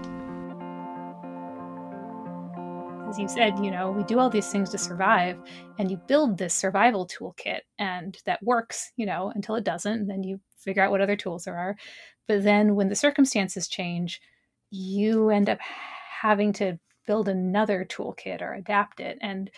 As 3.08 3.18
you 3.18 3.28
said, 3.28 3.58
you 3.64 3.70
know, 3.70 3.90
we 3.90 4.04
do 4.04 4.18
all 4.18 4.30
these 4.30 4.52
things 4.52 4.70
to 4.70 4.78
survive, 4.78 5.38
and 5.78 5.90
you 5.90 5.96
build 5.96 6.36
this 6.36 6.54
survival 6.54 7.08
toolkit, 7.08 7.60
and 7.78 8.16
that 8.26 8.42
works, 8.42 8.92
you 8.96 9.06
know, 9.06 9.32
until 9.34 9.54
it 9.56 9.64
doesn't, 9.64 9.92
and 10.00 10.10
then 10.10 10.22
you 10.22 10.38
figure 10.58 10.82
out 10.82 10.90
what 10.90 11.00
other 11.00 11.16
tools 11.16 11.44
there 11.44 11.56
are. 11.56 11.76
But 12.30 12.44
then 12.44 12.76
when 12.76 12.88
the 12.88 12.94
circumstances 12.94 13.66
change, 13.66 14.22
you 14.70 15.30
end 15.30 15.50
up 15.50 15.58
having 16.22 16.52
to 16.52 16.78
build 17.04 17.28
another 17.28 17.84
toolkit 17.84 18.40
or 18.40 18.54
adapt 18.54 19.00
it. 19.00 19.18
And 19.20 19.50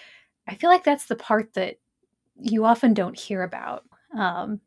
I 0.49 0.55
feel 0.55 0.71
like 0.71 0.83
that's 0.83 1.05
the 1.05 1.15
part 1.15 1.53
that 1.53 1.77
you 2.41 2.65
often 2.65 2.95
don't 2.95 3.19
hear 3.19 3.43
about. 3.43 3.85
Um, 4.17 4.63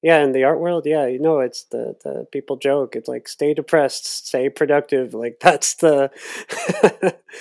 yeah, 0.00 0.22
in 0.22 0.30
the 0.30 0.44
art 0.44 0.60
world, 0.60 0.86
yeah, 0.86 1.08
you 1.08 1.18
know, 1.18 1.40
it's 1.40 1.64
the 1.64 1.96
the 2.04 2.24
people 2.30 2.56
joke. 2.56 2.94
It's 2.94 3.08
like 3.08 3.26
stay 3.26 3.52
depressed, 3.52 4.06
stay 4.06 4.48
productive. 4.48 5.12
Like 5.12 5.38
that's 5.40 5.74
the 5.74 6.12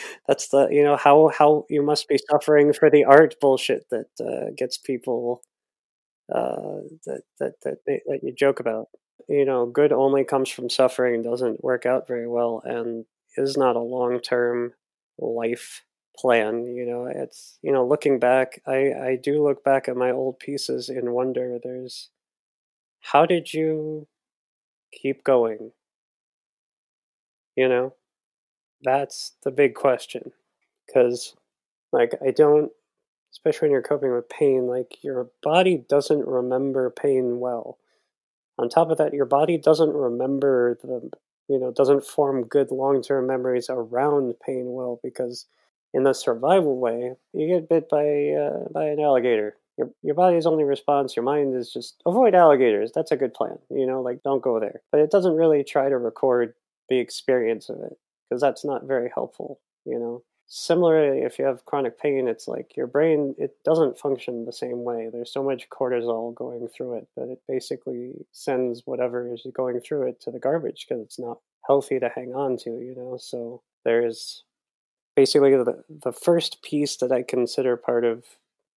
that's 0.28 0.48
the 0.48 0.70
you 0.72 0.84
know 0.84 0.98
how 0.98 1.28
how 1.38 1.68
you 1.70 1.84
must 1.84 2.08
be 2.08 2.18
suffering 2.32 2.74
for 2.74 2.90
the 2.90 3.06
art 3.06 3.36
bullshit 3.40 3.86
that 3.92 4.10
uh, 4.20 4.50
gets 4.58 4.80
people 4.80 5.44
uh, 6.34 6.82
that 7.06 7.22
that 7.40 7.62
that 7.62 7.78
that 7.86 8.22
you 8.24 8.34
joke 8.34 8.60
about 8.60 8.88
you 9.28 9.46
know, 9.46 9.66
good 9.66 9.92
only 9.92 10.24
comes 10.24 10.50
from 10.50 10.70
suffering 10.70 11.22
doesn't 11.22 11.64
work 11.64 11.86
out 11.86 12.08
very 12.08 12.28
well 12.28 12.62
and 12.66 13.06
is 13.36 13.58
not 13.58 13.76
a 13.76 13.80
long 13.82 14.20
term 14.20 14.74
life 15.18 15.84
plan. 16.18 16.68
You 16.68 16.86
know, 16.86 17.06
it's, 17.06 17.60
you 17.62 17.72
know, 17.72 17.86
looking 17.86 18.20
back, 18.20 18.62
I, 18.66 18.94
I 18.94 19.20
do 19.22 19.44
look 19.44 19.64
back 19.64 19.88
at 19.88 19.98
my 19.98 20.12
old 20.12 20.40
pieces 20.40 20.90
and 20.90 21.14
wonder 21.14 21.60
there's, 21.62 22.10
how 23.02 23.26
did 23.26 23.54
you 23.54 24.08
keep 24.92 25.24
going? 25.24 25.72
You 27.56 27.68
know, 27.70 27.94
that's 28.84 29.34
the 29.44 29.52
big 29.52 29.76
question. 29.76 30.32
Because, 30.88 31.36
like, 31.92 32.14
I 32.26 32.32
don't, 32.32 32.72
especially 33.34 33.68
when 33.68 33.74
you're 33.74 33.82
coping 33.82 34.14
with 34.14 34.30
pain, 34.30 34.68
like, 34.68 35.04
your 35.04 35.30
body 35.44 35.86
doesn't 35.90 36.28
remember 36.28 36.90
pain 36.90 37.40
well 37.40 37.80
on 38.58 38.70
top 38.70 38.90
of 38.90 38.98
that, 38.98 39.14
your 39.14 39.26
body 39.26 39.58
doesn't 39.58 39.94
remember 39.94 40.78
the, 40.82 41.10
you 41.48 41.60
know, 41.60 41.72
doesn't 41.72 42.06
form 42.06 42.44
good 42.44 42.72
long 42.72 43.02
term 43.02 43.28
memories 43.28 43.70
around 43.70 44.34
pain 44.46 44.66
well 44.68 45.00
because 45.04 45.46
in 45.94 46.04
the 46.04 46.14
survival 46.14 46.78
way, 46.80 47.14
you 47.34 47.48
get 47.48 47.70
bit 47.70 47.90
by 47.90 48.30
uh, 48.30 48.70
by 48.72 48.86
an 48.86 49.00
alligator. 49.00 49.56
Your 49.78 49.92
your 50.02 50.16
body's 50.16 50.46
only 50.46 50.64
response, 50.64 51.16
your 51.16 51.24
mind 51.24 51.56
is 51.56 51.72
just 51.72 52.02
avoid 52.06 52.36
alligators. 52.36 52.92
That's 52.94 53.12
a 53.12 53.18
good 53.18 53.34
plan. 53.34 53.60
You 53.70 53.86
know, 53.86 54.02
like 54.02 54.24
don't 54.24 54.42
go 54.42 54.60
there. 54.60 54.82
But 54.92 55.02
it 55.02 55.12
doesn't 55.12 55.36
really 55.36 55.64
try 55.64 55.90
to 55.90 55.98
record 55.98 56.54
the 56.90 56.98
experience 57.00 57.70
of 57.70 57.80
it 57.82 57.98
because 58.30 58.42
that's 58.42 58.66
not 58.66 58.86
very 58.86 59.12
helpful. 59.14 59.60
You 59.86 60.00
know, 60.00 60.24
similarly 60.48 61.20
if 61.20 61.38
you 61.38 61.44
have 61.44 61.66
chronic 61.66 62.00
pain 62.00 62.26
it's 62.28 62.48
like 62.48 62.78
your 62.78 62.88
brain 62.88 63.36
it 63.38 63.58
doesn't 63.66 64.00
function 64.00 64.46
the 64.46 64.54
same 64.54 64.84
way. 64.84 65.10
There's 65.12 65.32
so 65.32 65.44
much 65.44 65.70
cortisol 65.70 66.34
going 66.34 66.70
through 66.70 66.96
it 66.96 67.08
that 67.18 67.30
it 67.30 67.42
basically 67.48 68.26
sends 68.32 68.84
whatever 68.86 69.32
is 69.34 69.46
going 69.54 69.82
through 69.82 70.08
it 70.08 70.22
to 70.22 70.32
the 70.32 70.40
garbage 70.40 70.86
because 70.88 71.04
it's 71.04 71.20
not 71.20 71.40
healthy 71.66 72.00
to 72.00 72.10
hang 72.10 72.34
on 72.34 72.58
to 72.60 72.70
you 72.70 72.96
know? 72.96 73.18
So 73.18 73.62
there's 73.84 74.44
basically 75.18 75.52
the, 75.52 75.84
the 75.90 76.14
first 76.14 76.62
piece 76.62 76.96
that 76.98 77.12
i 77.12 77.24
consider 77.24 77.76
part 77.76 78.06
of 78.06 78.24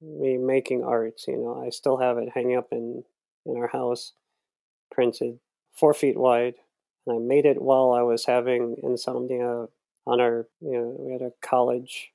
me 0.03 0.39
making 0.39 0.83
art 0.83 1.23
you 1.29 1.37
know? 1.37 1.62
I 1.65 1.71
still 1.71 1.99
have 1.99 2.19
it 2.19 2.31
hanging 2.35 2.57
up 2.57 2.69
in 2.73 3.05
in 3.47 3.57
our 3.57 3.69
house 3.69 4.12
printed 4.91 5.39
four 5.73 5.95
feet 5.95 6.17
wide 6.19 6.55
and 7.07 7.17
i 7.17 7.19
made 7.21 7.47
it 7.47 7.62
while 7.62 7.93
i 7.93 8.03
was 8.03 8.25
having 8.25 8.77
insomnia 8.83 9.67
on 10.11 10.21
our 10.21 10.47
you 10.61 10.73
know 10.73 10.97
we 10.99 11.12
had 11.12 11.23
a 11.23 11.33
college 11.40 12.12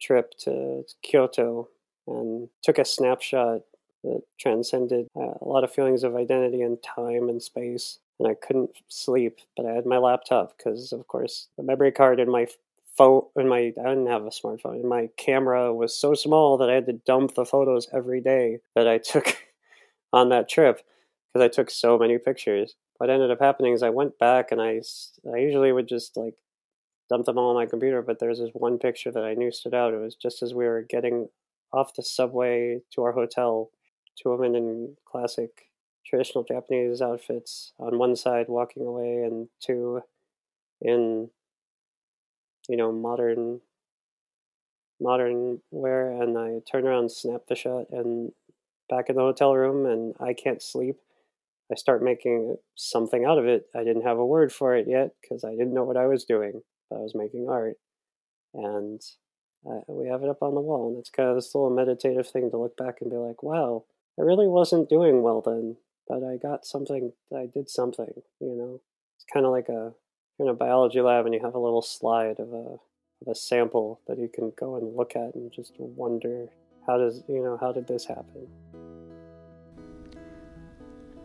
trip 0.00 0.32
to 0.38 0.84
Kyoto 1.02 1.68
and 2.06 2.48
took 2.62 2.78
a 2.78 2.84
snapshot 2.84 3.62
that 4.02 4.22
transcended 4.38 5.06
uh, 5.16 5.34
a 5.40 5.48
lot 5.48 5.64
of 5.64 5.72
feelings 5.72 6.04
of 6.04 6.14
identity 6.14 6.60
and 6.60 6.78
time 6.82 7.28
and 7.28 7.42
space 7.42 7.98
and 8.18 8.28
I 8.28 8.34
couldn't 8.34 8.70
sleep 8.88 9.38
but 9.56 9.66
I 9.66 9.72
had 9.72 9.86
my 9.86 9.98
laptop 9.98 10.56
because 10.56 10.92
of 10.92 11.08
course 11.08 11.48
the 11.56 11.62
memory 11.62 11.92
card 11.92 12.20
in 12.20 12.30
my 12.30 12.46
phone 12.96 13.22
in 13.36 13.48
my 13.48 13.58
I 13.58 13.88
didn't 13.88 14.06
have 14.06 14.24
a 14.26 14.30
smartphone 14.30 14.80
and 14.80 14.88
my 14.88 15.08
camera 15.16 15.72
was 15.74 15.96
so 15.98 16.14
small 16.14 16.58
that 16.58 16.68
I 16.70 16.74
had 16.74 16.86
to 16.86 16.92
dump 16.92 17.34
the 17.34 17.46
photos 17.46 17.88
every 17.92 18.20
day 18.20 18.58
that 18.74 18.86
I 18.86 18.98
took 18.98 19.38
on 20.12 20.28
that 20.28 20.48
trip 20.48 20.82
because 21.32 21.44
I 21.44 21.48
took 21.48 21.70
so 21.70 21.98
many 21.98 22.18
pictures. 22.18 22.74
What 22.98 23.10
ended 23.10 23.30
up 23.30 23.40
happening 23.40 23.72
is 23.72 23.82
I 23.82 23.90
went 23.90 24.18
back 24.18 24.52
and 24.52 24.60
I 24.60 24.80
I 25.32 25.38
usually 25.38 25.72
would 25.72 25.88
just 25.88 26.16
like 26.16 26.34
dumped 27.08 27.26
them 27.26 27.38
all 27.38 27.50
on 27.50 27.56
my 27.56 27.66
computer, 27.66 28.02
but 28.02 28.18
there's 28.18 28.38
this 28.38 28.50
one 28.54 28.78
picture 28.78 29.10
that 29.10 29.24
I 29.24 29.34
knew 29.34 29.50
stood 29.50 29.74
out. 29.74 29.94
It 29.94 30.00
was 30.00 30.14
just 30.14 30.42
as 30.42 30.54
we 30.54 30.64
were 30.64 30.82
getting 30.82 31.28
off 31.72 31.94
the 31.94 32.02
subway 32.02 32.80
to 32.94 33.02
our 33.02 33.12
hotel, 33.12 33.70
two 34.20 34.30
women 34.30 34.54
in 34.54 34.96
classic 35.04 35.70
traditional 36.06 36.44
Japanese 36.44 37.02
outfits 37.02 37.72
on 37.78 37.98
one 37.98 38.16
side 38.16 38.46
walking 38.48 38.86
away, 38.86 39.22
and 39.24 39.48
two 39.60 40.00
in 40.80 41.30
you 42.68 42.76
know 42.76 42.92
modern 42.92 43.60
modern 45.00 45.60
wear. 45.70 46.10
And 46.10 46.38
I 46.38 46.60
turn 46.70 46.86
around, 46.86 47.10
snap 47.10 47.42
the 47.48 47.54
shot, 47.54 47.86
and 47.90 48.32
back 48.88 49.08
in 49.08 49.16
the 49.16 49.22
hotel 49.22 49.54
room, 49.54 49.86
and 49.86 50.14
I 50.20 50.32
can't 50.34 50.62
sleep. 50.62 50.96
I 51.72 51.76
start 51.76 52.02
making 52.02 52.56
something 52.74 53.24
out 53.24 53.38
of 53.38 53.46
it. 53.46 53.66
I 53.74 53.84
didn't 53.84 54.02
have 54.02 54.18
a 54.18 54.26
word 54.26 54.52
for 54.52 54.76
it 54.76 54.86
yet 54.86 55.12
because 55.20 55.44
I 55.44 55.50
didn't 55.50 55.74
know 55.74 55.84
what 55.84 55.96
I 55.96 56.06
was 56.06 56.24
doing. 56.24 56.62
I 56.94 56.98
was 56.98 57.14
making 57.14 57.48
art, 57.48 57.76
and 58.54 59.00
uh, 59.68 59.80
we 59.88 60.08
have 60.08 60.22
it 60.22 60.28
up 60.28 60.42
on 60.42 60.54
the 60.54 60.60
wall, 60.60 60.88
and 60.88 60.98
it's 60.98 61.10
kind 61.10 61.28
of 61.28 61.36
this 61.36 61.54
little 61.54 61.70
meditative 61.70 62.28
thing 62.28 62.50
to 62.50 62.58
look 62.58 62.76
back 62.76 62.98
and 63.00 63.10
be 63.10 63.16
like, 63.16 63.42
"Wow, 63.42 63.84
I 64.18 64.22
really 64.22 64.46
wasn't 64.46 64.88
doing 64.88 65.22
well 65.22 65.40
then, 65.40 65.76
but 66.08 66.22
I 66.22 66.36
got 66.36 66.66
something. 66.66 67.12
I 67.34 67.46
did 67.46 67.68
something." 67.68 68.22
You 68.40 68.54
know, 68.54 68.80
it's 69.16 69.24
kind 69.32 69.46
of 69.46 69.52
like 69.52 69.68
a 69.68 69.94
in 70.38 70.48
a 70.48 70.54
biology 70.54 71.00
lab, 71.00 71.26
and 71.26 71.34
you 71.34 71.40
have 71.42 71.54
a 71.54 71.58
little 71.58 71.82
slide 71.82 72.38
of 72.38 72.52
a 72.52 72.78
of 73.22 73.28
a 73.28 73.34
sample 73.34 74.00
that 74.06 74.18
you 74.18 74.28
can 74.28 74.52
go 74.58 74.76
and 74.76 74.96
look 74.96 75.16
at 75.16 75.34
and 75.34 75.52
just 75.52 75.72
wonder 75.78 76.48
how 76.86 76.98
does 76.98 77.22
you 77.28 77.42
know 77.42 77.56
how 77.60 77.72
did 77.72 77.86
this 77.86 78.04
happen. 78.04 78.46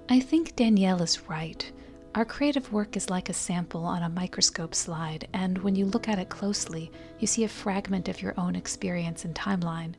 I 0.10 0.20
think 0.20 0.56
Danielle 0.56 1.04
is 1.04 1.28
right. 1.30 1.72
Our 2.16 2.26
creative 2.26 2.74
work 2.74 2.98
is 2.98 3.12
like 3.12 3.30
a 3.30 3.34
sample 3.34 3.86
on 3.86 4.02
a 4.02 4.10
microscope 4.10 4.74
slide, 4.74 5.28
and 5.32 5.60
when 5.60 5.76
you 5.76 5.86
look 5.86 6.08
at 6.08 6.18
it 6.18 6.30
closely, 6.30 6.92
you 7.20 7.28
see 7.28 7.44
a 7.44 7.48
fragment 7.48 8.10
of 8.10 8.20
your 8.20 8.34
own 8.36 8.56
experience 8.56 9.26
and 9.26 9.36
timeline. 9.36 9.94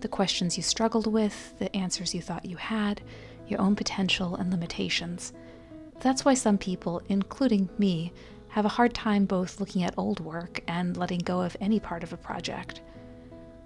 The 0.00 0.08
questions 0.08 0.58
you 0.58 0.62
struggled 0.62 1.06
with, 1.06 1.58
the 1.58 1.74
answers 1.74 2.14
you 2.14 2.20
thought 2.20 2.44
you 2.44 2.58
had, 2.58 3.00
your 3.48 3.58
own 3.58 3.74
potential 3.74 4.36
and 4.36 4.50
limitations. 4.50 5.32
That's 6.00 6.26
why 6.26 6.34
some 6.34 6.58
people, 6.58 7.00
including 7.08 7.70
me, 7.78 8.12
have 8.48 8.66
a 8.66 8.70
hard 8.76 8.92
time 8.92 9.24
both 9.24 9.58
looking 9.58 9.82
at 9.82 9.94
old 9.96 10.20
work 10.20 10.62
and 10.68 10.94
letting 10.98 11.20
go 11.20 11.40
of 11.40 11.56
any 11.62 11.80
part 11.80 12.02
of 12.02 12.12
a 12.12 12.18
project. 12.18 12.82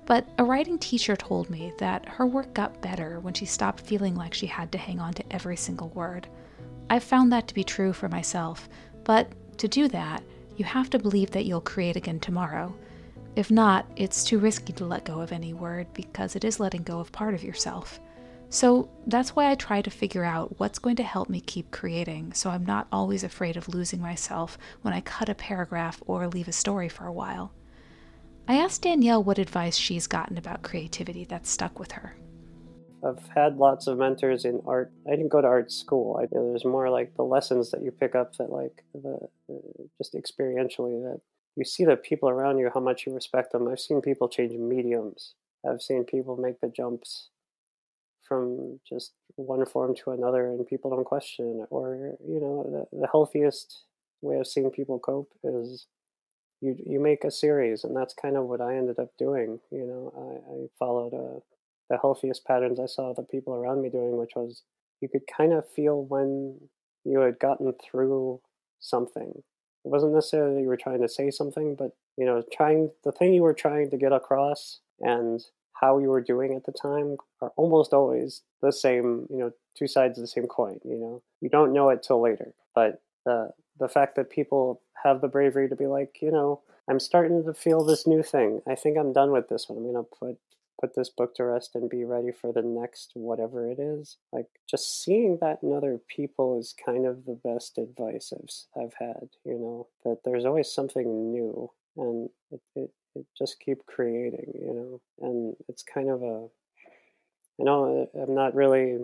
But 0.07 0.29
a 0.39 0.45
writing 0.45 0.79
teacher 0.79 1.17
told 1.17 1.51
me 1.51 1.73
that 1.79 2.09
her 2.09 2.27
work 2.27 2.55
got 2.55 2.81
better 2.83 3.19
when 3.19 3.35
she 3.35 3.47
stopped 3.47 3.81
feeling 3.81 4.15
like 4.15 4.33
she 4.33 4.47
had 4.47 4.71
to 4.73 4.79
hang 4.79 5.01
on 5.01 5.13
to 5.15 5.33
every 5.33 5.57
single 5.57 5.89
word. 5.89 6.29
I've 6.91 7.05
found 7.05 7.33
that 7.33 7.47
to 7.47 7.55
be 7.55 7.63
true 7.63 7.93
for 7.93 8.09
myself, 8.09 8.69
but 9.05 9.33
to 9.59 9.69
do 9.69 9.87
that, 9.89 10.25
you 10.57 10.65
have 10.65 10.91
to 10.91 10.99
believe 10.99 11.31
that 11.31 11.45
you'll 11.45 11.61
create 11.61 11.95
again 11.95 12.19
tomorrow. 12.19 12.75
If 13.37 13.49
not, 13.49 13.87
it's 13.95 14.25
too 14.25 14.41
risky 14.41 14.73
to 14.73 14.85
let 14.85 15.05
go 15.05 15.21
of 15.21 15.31
any 15.31 15.55
word 15.55 15.87
because 15.95 16.35
it 16.35 16.43
is 16.43 16.59
letting 16.59 16.83
go 16.83 16.99
of 16.99 17.13
part 17.13 17.33
of 17.33 17.45
yourself. 17.45 18.01
So 18.49 18.91
that's 19.07 19.37
why 19.37 19.49
I 19.49 19.55
try 19.55 19.81
to 19.81 19.91
figure 19.91 20.25
out 20.25 20.59
what's 20.59 20.81
going 20.81 20.97
to 20.97 21.05
help 21.05 21.29
me 21.29 21.41
keep 21.41 21.71
creating 21.71 22.33
so 22.33 22.51
I'm 22.51 22.67
not 22.67 22.89
always 22.91 23.23
afraid 23.23 23.57
of 23.57 23.69
losing 23.69 24.01
myself 24.01 24.59
when 24.83 24.93
I 24.93 25.01
cut 25.01 25.29
a 25.29 25.35
paragraph 25.37 26.03
or 26.07 26.27
leave 26.27 26.49
a 26.49 26.53
story 26.53 26.89
for 26.89 27.07
a 27.07 27.13
while. 27.13 27.53
I 28.49 28.57
asked 28.57 28.83
Danielle 28.83 29.23
what 29.23 29.39
advice 29.39 29.77
she's 29.77 30.09
gotten 30.09 30.37
about 30.37 30.65
creativity 30.65 31.23
that 31.27 31.47
stuck 31.47 31.79
with 31.79 31.93
her. 31.93 32.17
I've 33.05 33.27
had 33.35 33.57
lots 33.57 33.87
of 33.87 33.99
mentors 33.99 34.45
in 34.45 34.61
art. 34.67 34.93
I 35.07 35.11
didn't 35.11 35.29
go 35.29 35.41
to 35.41 35.47
art 35.47 35.73
school. 35.73 36.19
I, 36.19 36.23
know, 36.35 36.51
there's 36.51 36.65
more 36.65 36.91
like 36.91 37.15
the 37.17 37.25
lessons 37.25 37.71
that 37.71 37.83
you 37.83 37.91
pick 37.91 38.15
up 38.15 38.37
that 38.37 38.51
like 38.51 38.85
the, 38.95 39.29
just 39.99 40.15
experientially 40.15 41.03
that 41.03 41.21
you 41.57 41.65
see 41.65 41.85
the 41.85 41.97
people 41.97 42.29
around 42.29 42.59
you 42.59 42.71
how 42.73 42.81
much 42.81 43.07
you 43.07 43.15
respect 43.15 43.53
them. 43.53 43.69
I've 43.69 43.81
seen 43.81 44.01
people 44.01 44.29
change 44.29 44.53
mediums. 44.53 45.35
I've 45.69 45.83
seen 45.83 46.05
people 46.05 46.37
make 46.37 46.61
the 46.61 46.69
jumps 46.69 47.29
from 48.23 48.81
just 48.89 49.13
one 49.37 49.67
form 49.67 49.95
to 49.97 50.13
another 50.13 50.47
and 50.47 50.67
people 50.67 50.91
don't 50.91 51.05
question. 51.05 51.67
Or, 51.71 52.15
you 52.27 52.41
know, 52.41 52.87
the, 52.93 52.99
the 53.01 53.09
healthiest 53.09 53.85
way 54.23 54.39
of 54.39 54.47
seeing 54.47 54.71
people 54.71 54.99
cope 54.99 55.33
is 55.43 55.87
you 56.61 56.77
you 56.87 57.01
make 57.01 57.25
a 57.25 57.31
series 57.31 57.85
and 57.85 57.97
that's 57.97 58.15
kind 58.15 58.37
of 58.37 58.45
what 58.45 58.61
I 58.61 58.77
ended 58.77 58.99
up 58.99 59.11
doing. 59.19 59.59
You 59.71 59.87
know, 59.87 60.13
I, 60.17 60.53
I 60.53 60.67
followed 60.79 61.13
a, 61.13 61.37
uh, 61.37 61.41
the 61.91 61.99
healthiest 61.99 62.47
patterns 62.47 62.81
I 62.81 62.87
saw 62.87 63.13
the 63.13 63.23
people 63.23 63.55
around 63.55 63.83
me 63.83 63.91
doing, 63.91 64.17
which 64.17 64.33
was 64.37 64.63
you 65.01 65.09
could 65.09 65.27
kind 65.27 65.53
of 65.53 65.69
feel 65.69 66.05
when 66.05 66.59
you 67.05 67.21
had 67.21 67.39
gotten 67.39 67.75
through 67.75 68.41
something. 68.79 69.43
It 69.85 69.89
wasn't 69.89 70.15
necessarily 70.15 70.63
you 70.63 70.69
were 70.69 70.77
trying 70.77 71.03
to 71.03 71.09
say 71.09 71.31
something, 71.31 71.75
but 71.75 71.93
you 72.17 72.25
know, 72.25 72.43
trying 72.53 72.91
the 73.05 73.13
thing 73.13 73.35
you 73.35 73.43
were 73.43 73.55
trying 73.55 73.91
to 73.91 73.97
get 73.97 74.13
across 74.13 74.81
and 75.01 75.41
how 75.73 75.99
you 75.99 76.09
were 76.09 76.21
doing 76.21 76.55
at 76.55 76.65
the 76.65 76.73
time 76.73 77.17
are 77.41 77.53
almost 77.57 77.93
always 77.93 78.43
the 78.61 78.73
same, 78.73 79.27
you 79.31 79.39
know, 79.39 79.51
two 79.77 79.87
sides 79.87 80.19
of 80.19 80.23
the 80.23 80.29
same 80.29 80.47
coin, 80.47 80.79
you 80.85 80.97
know. 80.97 81.23
You 81.41 81.49
don't 81.49 81.73
know 81.73 81.89
it 81.89 82.03
till 82.03 82.21
later. 82.21 82.53
But 82.75 83.03
the 83.25 83.51
the 83.79 83.89
fact 83.89 84.15
that 84.17 84.31
people 84.31 84.83
have 85.03 85.21
the 85.21 85.29
bravery 85.29 85.69
to 85.69 85.77
be 85.77 85.87
like, 85.87 86.19
you 86.21 86.31
know, 86.31 86.61
I'm 86.89 87.01
starting 87.01 87.45
to 87.45 87.55
feel 87.55 87.83
this 87.83 88.07
new 88.07 88.23
thing. 88.23 88.61
I 88.69 88.75
think 88.75 88.99
I'm 88.99 89.13
done 89.13 89.33
with 89.33 89.49
this 89.49 89.69
one. 89.69 89.79
I'm 89.79 89.93
gonna 89.93 90.05
put 90.05 90.39
put 90.81 90.95
this 90.95 91.11
book 91.11 91.35
to 91.35 91.45
rest 91.45 91.75
and 91.75 91.91
be 91.91 92.05
ready 92.05 92.31
for 92.33 92.53
the 92.53 92.63
next 92.63 93.13
whatever 93.15 93.71
it 93.71 93.79
is. 93.79 94.17
Like 94.33 94.47
just 94.69 95.03
seeing 95.03 95.39
that 95.41 95.59
in 95.63 95.73
other 95.73 95.99
people 96.09 96.59
is 96.59 96.75
kind 96.85 97.07
of 97.07 97.27
the 97.27 97.39
best 97.45 97.79
advice 97.79 98.33
I've 98.33 98.83
I've 98.83 98.95
had. 98.99 99.29
You 99.45 99.59
know 99.59 99.89
that 100.05 100.19
there's 100.25 100.45
always 100.45 100.73
something 100.73 101.33
new, 101.33 101.71
and 101.97 102.31
it, 102.51 102.61
it 102.75 102.91
it 103.15 103.27
just 103.37 103.61
keep 103.61 103.85
creating, 103.87 104.53
you 104.55 104.73
know. 104.73 105.01
And 105.21 105.57
it's 105.69 105.83
kind 105.83 106.11
of 106.11 106.23
a, 106.23 106.47
I 107.61 107.65
know 107.65 108.09
I'm 108.15 108.35
not 108.35 108.55
really 108.55 108.99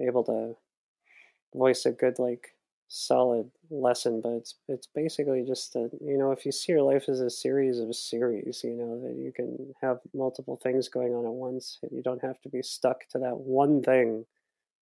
able 0.00 0.24
to 0.24 0.56
voice 1.54 1.84
a 1.84 1.92
good 1.92 2.18
like 2.18 2.54
solid 2.90 3.48
lesson, 3.70 4.20
but 4.20 4.30
it's 4.32 4.56
it's 4.68 4.88
basically 4.88 5.44
just 5.46 5.72
that 5.74 5.90
you 6.00 6.18
know 6.18 6.32
if 6.32 6.44
you 6.44 6.52
see 6.52 6.72
your 6.72 6.82
life 6.82 7.08
as 7.08 7.20
a 7.20 7.30
series 7.30 7.78
of 7.78 7.94
series, 7.94 8.62
you 8.64 8.74
know 8.74 9.00
that 9.00 9.16
you 9.16 9.32
can 9.32 9.74
have 9.80 10.00
multiple 10.12 10.56
things 10.56 10.88
going 10.88 11.14
on 11.14 11.24
at 11.24 11.32
once. 11.32 11.78
You 11.90 12.02
don't 12.02 12.22
have 12.22 12.40
to 12.42 12.48
be 12.48 12.62
stuck 12.62 13.08
to 13.10 13.18
that 13.20 13.38
one 13.38 13.82
thing 13.82 14.26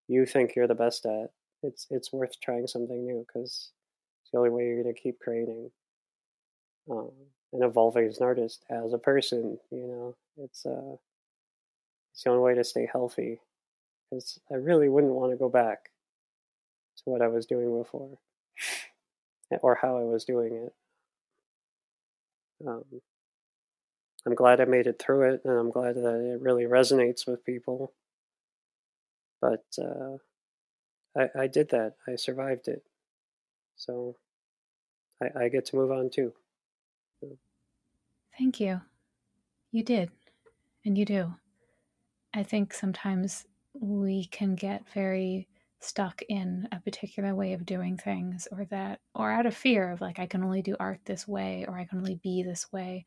you 0.08 0.26
think 0.26 0.56
you're 0.56 0.66
the 0.66 0.74
best 0.74 1.06
at. 1.06 1.30
It's 1.62 1.86
it's 1.90 2.12
worth 2.12 2.40
trying 2.40 2.66
something 2.66 3.04
new 3.04 3.26
because 3.26 3.72
it's 4.22 4.30
the 4.32 4.38
only 4.38 4.50
way 4.50 4.64
you're 4.64 4.82
going 4.82 4.94
to 4.94 5.00
keep 5.00 5.20
creating. 5.20 5.70
Um, 6.90 7.10
and 7.52 7.64
evolving 7.64 8.06
as 8.06 8.18
an 8.18 8.24
artist, 8.24 8.64
as 8.70 8.92
a 8.92 8.98
person. 8.98 9.58
You 9.70 9.86
know, 9.86 10.16
it's 10.38 10.64
uh, 10.66 10.96
it's 12.12 12.24
the 12.24 12.30
only 12.30 12.42
way 12.42 12.54
to 12.54 12.64
stay 12.64 12.88
healthy. 12.90 13.40
Because 14.10 14.40
I 14.50 14.54
really 14.54 14.88
wouldn't 14.88 15.12
want 15.12 15.32
to 15.32 15.36
go 15.36 15.50
back 15.50 15.90
to 16.98 17.10
what 17.10 17.22
I 17.22 17.28
was 17.28 17.46
doing 17.46 17.76
before, 17.76 18.18
or 19.62 19.78
how 19.80 19.96
I 19.96 20.04
was 20.04 20.24
doing 20.24 20.54
it. 20.54 20.74
Um, 22.66 22.84
I'm 24.26 24.34
glad 24.34 24.60
I 24.60 24.64
made 24.64 24.86
it 24.86 24.98
through 24.98 25.32
it, 25.32 25.42
and 25.44 25.58
I'm 25.58 25.70
glad 25.70 25.94
that 25.96 26.32
it 26.34 26.42
really 26.42 26.64
resonates 26.64 27.26
with 27.26 27.44
people. 27.44 27.92
But 29.40 29.64
uh, 29.80 30.18
I, 31.16 31.42
I 31.42 31.46
did 31.46 31.70
that. 31.70 31.94
I 32.06 32.16
survived 32.16 32.68
it. 32.68 32.82
So 33.76 34.16
I, 35.22 35.44
I 35.44 35.48
get 35.48 35.66
to 35.66 35.76
move 35.76 35.92
on 35.92 36.10
too. 36.10 36.32
Thank 38.36 38.60
you. 38.60 38.80
You 39.72 39.82
did. 39.82 40.10
And 40.84 40.96
you 40.96 41.04
do. 41.04 41.34
I 42.34 42.42
think 42.42 42.72
sometimes 42.72 43.46
we 43.74 44.26
can 44.26 44.54
get 44.54 44.82
very 44.92 45.48
stuck 45.80 46.22
in 46.28 46.68
a 46.72 46.80
particular 46.80 47.34
way 47.34 47.52
of 47.52 47.64
doing 47.64 47.96
things 47.96 48.48
or 48.50 48.64
that 48.66 49.00
or 49.14 49.30
out 49.30 49.46
of 49.46 49.54
fear 49.54 49.90
of 49.90 50.00
like 50.00 50.18
I 50.18 50.26
can 50.26 50.42
only 50.42 50.62
do 50.62 50.76
art 50.80 51.00
this 51.04 51.28
way 51.28 51.64
or 51.68 51.78
I 51.78 51.84
can 51.84 51.98
only 51.98 52.16
be 52.16 52.42
this 52.42 52.72
way. 52.72 53.04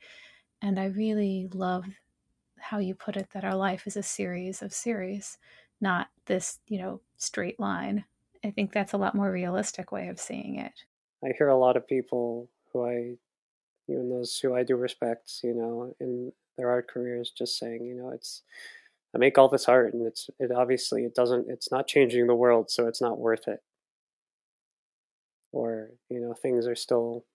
And 0.61 0.79
I 0.79 0.85
really 0.85 1.49
love 1.53 1.85
how 2.59 2.77
you 2.77 2.95
put 2.95 3.17
it 3.17 3.29
that 3.33 3.43
our 3.43 3.55
life 3.55 3.87
is 3.87 3.97
a 3.97 4.03
series 4.03 4.61
of 4.61 4.73
series, 4.73 5.37
not 5.81 6.07
this, 6.27 6.59
you 6.67 6.79
know, 6.79 7.01
straight 7.17 7.59
line. 7.59 8.05
I 8.43 8.51
think 8.51 8.71
that's 8.71 8.93
a 8.93 8.97
lot 8.97 9.15
more 9.15 9.31
realistic 9.31 9.91
way 9.91 10.07
of 10.07 10.19
seeing 10.19 10.57
it. 10.57 10.73
I 11.23 11.33
hear 11.37 11.49
a 11.49 11.57
lot 11.57 11.77
of 11.77 11.87
people 11.87 12.47
who 12.71 12.85
I 12.85 13.17
even 13.87 14.09
those 14.09 14.37
who 14.39 14.55
I 14.55 14.63
do 14.63 14.75
respect, 14.75 15.39
you 15.43 15.53
know, 15.53 15.93
in 15.99 16.31
their 16.57 16.69
art 16.69 16.87
careers, 16.87 17.31
just 17.31 17.57
saying, 17.57 17.85
you 17.85 17.95
know, 17.95 18.09
it's 18.09 18.43
I 19.13 19.17
make 19.17 19.37
all 19.37 19.49
this 19.49 19.67
art, 19.67 19.93
and 19.93 20.05
it's 20.05 20.29
it 20.39 20.51
obviously 20.51 21.03
it 21.03 21.15
doesn't 21.15 21.49
it's 21.49 21.71
not 21.71 21.87
changing 21.87 22.27
the 22.27 22.35
world, 22.35 22.69
so 22.69 22.87
it's 22.87 23.01
not 23.01 23.19
worth 23.19 23.47
it. 23.47 23.61
Or 25.51 25.89
you 26.09 26.19
know, 26.19 26.33
things 26.33 26.67
are 26.67 26.75
still. 26.75 27.25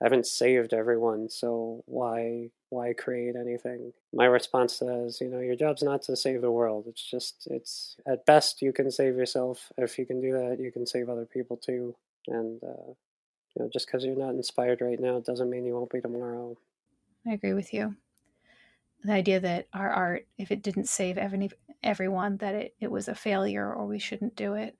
I 0.00 0.04
haven't 0.04 0.26
saved 0.26 0.72
everyone, 0.72 1.28
so 1.28 1.82
why 1.86 2.50
why 2.70 2.92
create 2.92 3.34
anything? 3.36 3.92
My 4.12 4.26
response 4.26 4.78
to 4.78 4.84
that 4.84 5.04
is, 5.06 5.20
you 5.20 5.28
know, 5.28 5.40
your 5.40 5.56
job's 5.56 5.82
not 5.82 6.02
to 6.02 6.16
save 6.16 6.40
the 6.40 6.50
world. 6.50 6.84
It's 6.88 7.02
just 7.02 7.46
it's 7.50 7.96
at 8.06 8.26
best 8.26 8.62
you 8.62 8.72
can 8.72 8.90
save 8.90 9.16
yourself. 9.16 9.72
If 9.76 9.98
you 9.98 10.06
can 10.06 10.20
do 10.20 10.32
that, 10.32 10.58
you 10.60 10.70
can 10.70 10.86
save 10.86 11.08
other 11.08 11.24
people 11.24 11.56
too. 11.56 11.96
And 12.26 12.62
uh, 12.62 12.92
you 13.56 13.64
know, 13.64 13.70
just 13.72 13.86
because 13.86 14.04
you're 14.04 14.16
not 14.16 14.34
inspired 14.34 14.80
right 14.80 15.00
now 15.00 15.20
doesn't 15.20 15.50
mean 15.50 15.64
you 15.64 15.74
won't 15.74 15.90
be 15.90 16.00
tomorrow. 16.00 16.56
I 17.26 17.32
agree 17.32 17.54
with 17.54 17.72
you. 17.72 17.96
The 19.04 19.12
idea 19.12 19.40
that 19.40 19.68
our 19.72 19.90
art, 19.90 20.26
if 20.38 20.50
it 20.50 20.62
didn't 20.62 20.88
save 20.88 21.18
every, 21.18 21.50
everyone, 21.82 22.36
that 22.38 22.54
it, 22.54 22.74
it 22.80 22.90
was 22.90 23.08
a 23.08 23.14
failure 23.14 23.72
or 23.72 23.86
we 23.86 23.98
shouldn't 23.98 24.36
do 24.36 24.54
it, 24.54 24.76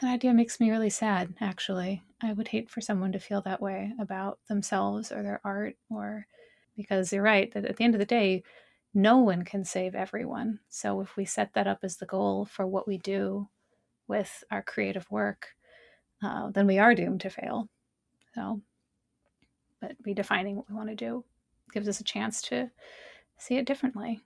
that 0.00 0.12
idea 0.14 0.32
makes 0.32 0.60
me 0.60 0.70
really 0.70 0.90
sad, 0.90 1.34
actually. 1.40 2.02
I 2.22 2.32
would 2.32 2.48
hate 2.48 2.70
for 2.70 2.80
someone 2.80 3.12
to 3.12 3.18
feel 3.18 3.40
that 3.42 3.60
way 3.60 3.92
about 3.98 4.38
themselves 4.48 5.10
or 5.10 5.22
their 5.22 5.40
art, 5.42 5.76
or 5.90 6.26
because 6.76 7.12
you're 7.12 7.22
right, 7.22 7.52
that 7.52 7.64
at 7.64 7.76
the 7.76 7.84
end 7.84 7.94
of 7.94 7.98
the 7.98 8.06
day, 8.06 8.44
no 8.94 9.18
one 9.18 9.42
can 9.42 9.64
save 9.64 9.94
everyone. 9.94 10.60
So 10.68 11.00
if 11.00 11.16
we 11.16 11.24
set 11.24 11.52
that 11.54 11.66
up 11.66 11.80
as 11.82 11.96
the 11.96 12.06
goal 12.06 12.44
for 12.44 12.66
what 12.66 12.86
we 12.86 12.98
do 12.98 13.48
with 14.06 14.44
our 14.50 14.62
creative 14.62 15.10
work, 15.10 15.48
uh, 16.22 16.50
then 16.50 16.66
we 16.66 16.78
are 16.78 16.94
doomed 16.94 17.20
to 17.22 17.30
fail. 17.30 17.68
So, 18.34 18.60
but 19.80 20.00
redefining 20.04 20.54
what 20.54 20.68
we 20.68 20.76
want 20.76 20.88
to 20.90 20.94
do 20.94 21.24
gives 21.72 21.88
us 21.88 22.00
a 22.00 22.04
chance 22.04 22.40
to 22.42 22.70
see 23.38 23.56
it 23.56 23.66
differently. 23.66 24.20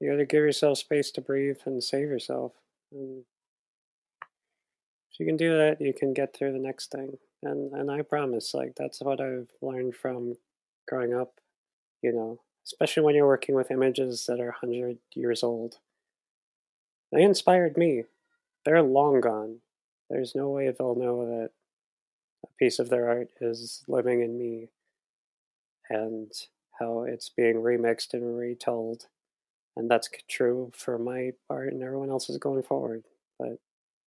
You 0.00 0.10
got 0.10 0.16
to 0.16 0.26
give 0.26 0.42
yourself 0.42 0.78
space 0.78 1.10
to 1.12 1.20
breathe 1.20 1.58
and 1.64 1.82
save 1.82 2.08
yourself. 2.08 2.52
And 2.92 3.24
if 5.10 5.20
you 5.20 5.26
can 5.26 5.36
do 5.36 5.56
that, 5.56 5.80
you 5.80 5.92
can 5.92 6.12
get 6.12 6.34
through 6.34 6.52
the 6.52 6.58
next 6.58 6.90
thing. 6.90 7.18
And 7.42 7.72
and 7.72 7.90
I 7.90 8.02
promise, 8.02 8.54
like 8.54 8.74
that's 8.76 9.00
what 9.00 9.20
I've 9.20 9.50
learned 9.60 9.94
from 9.94 10.36
growing 10.88 11.14
up. 11.14 11.40
You 12.02 12.12
know, 12.12 12.40
especially 12.64 13.02
when 13.02 13.14
you're 13.14 13.26
working 13.26 13.54
with 13.54 13.70
images 13.70 14.26
that 14.26 14.40
are 14.40 14.52
hundred 14.52 14.98
years 15.14 15.42
old. 15.42 15.76
They 17.12 17.22
inspired 17.22 17.76
me. 17.76 18.04
They're 18.64 18.82
long 18.82 19.20
gone. 19.20 19.60
There's 20.10 20.34
no 20.34 20.50
way 20.50 20.70
they'll 20.70 20.94
know 20.94 21.26
that 21.26 21.50
a 22.44 22.48
piece 22.58 22.78
of 22.78 22.88
their 22.88 23.08
art 23.08 23.30
is 23.40 23.84
living 23.88 24.20
in 24.22 24.38
me 24.38 24.68
and 25.88 26.32
how 26.78 27.02
it's 27.02 27.28
being 27.28 27.56
remixed 27.56 28.14
and 28.14 28.36
retold. 28.38 29.06
And 29.76 29.90
that's 29.90 30.08
true 30.28 30.72
for 30.74 30.98
my 30.98 31.32
part 31.48 31.72
and 31.72 31.82
everyone 31.82 32.10
else's 32.10 32.38
going 32.38 32.62
forward. 32.62 33.04
But 33.38 33.58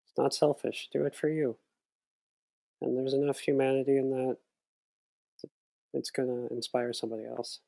it's 0.05 0.17
not 0.17 0.35
selfish. 0.35 0.89
Do 0.93 1.05
it 1.05 1.15
for 1.15 1.29
you. 1.29 1.57
And 2.81 2.97
there's 2.97 3.15
enough 3.15 3.41
humanity 3.41 3.97
in 3.97 4.11
that 4.11 4.37
it's 5.95 6.11
going 6.11 6.29
to 6.29 6.55
inspire 6.55 6.93
somebody 6.93 7.25
else. 7.25 7.61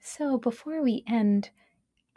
So 0.00 0.38
before 0.38 0.82
we 0.82 1.04
end, 1.06 1.50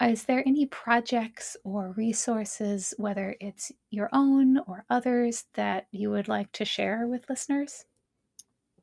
is 0.02 0.26
there 0.26 0.44
any 0.46 0.66
projects 0.66 1.58
or 1.64 1.94
resources, 1.98 2.94
whether 2.98 3.36
it's 3.40 3.72
your 3.90 4.10
own 4.14 4.60
or 4.68 4.86
others, 4.90 5.46
that 5.54 5.88
you 5.92 6.10
would 6.12 6.28
like 6.28 6.52
to 6.54 6.66
share 6.66 7.08
with 7.08 7.30
listeners? 7.30 7.86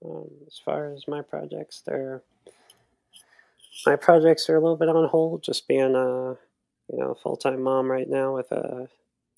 Um, 0.04 0.28
as 0.46 0.58
far 0.64 0.92
as 0.92 1.06
my 1.06 1.22
projects, 1.22 1.82
they're 1.84 2.22
my 3.86 3.96
projects 3.96 4.48
are 4.48 4.56
a 4.56 4.60
little 4.60 4.76
bit 4.76 4.88
on 4.88 5.08
hold. 5.08 5.42
Just 5.42 5.68
being 5.68 5.94
a 5.94 6.36
you 6.92 6.98
know 6.98 7.14
full 7.22 7.36
time 7.36 7.62
mom 7.62 7.90
right 7.90 8.08
now 8.08 8.34
with 8.34 8.50
a 8.52 8.88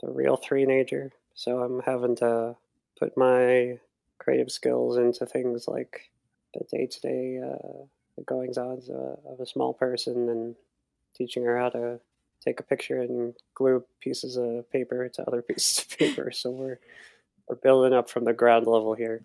a 0.04 0.10
real 0.10 0.36
three-nager, 0.36 1.12
so 1.34 1.60
I'm 1.60 1.80
having 1.80 2.16
to 2.16 2.56
put 2.98 3.16
my 3.16 3.78
creative 4.18 4.50
skills 4.50 4.96
into 4.96 5.26
things 5.26 5.68
like 5.68 6.10
the 6.54 6.64
day 6.76 6.86
to 6.86 7.00
day 7.00 7.40
goings 8.26 8.58
ons 8.58 8.90
of 8.90 9.40
a 9.40 9.46
small 9.46 9.72
person 9.72 10.28
and 10.28 10.56
teaching 11.14 11.44
her 11.44 11.58
how 11.58 11.68
to 11.70 12.00
take 12.44 12.60
a 12.60 12.64
picture 12.64 13.00
and 13.00 13.34
glue 13.54 13.84
pieces 14.00 14.36
of 14.36 14.70
paper 14.70 15.08
to 15.08 15.22
other 15.26 15.42
pieces 15.48 15.78
of 15.84 15.98
paper. 15.98 16.30
So 16.30 16.50
we're 16.50 16.78
we're 17.48 17.56
building 17.56 17.92
up 17.92 18.08
from 18.08 18.24
the 18.24 18.32
ground 18.32 18.66
level 18.66 18.94
here, 18.94 19.24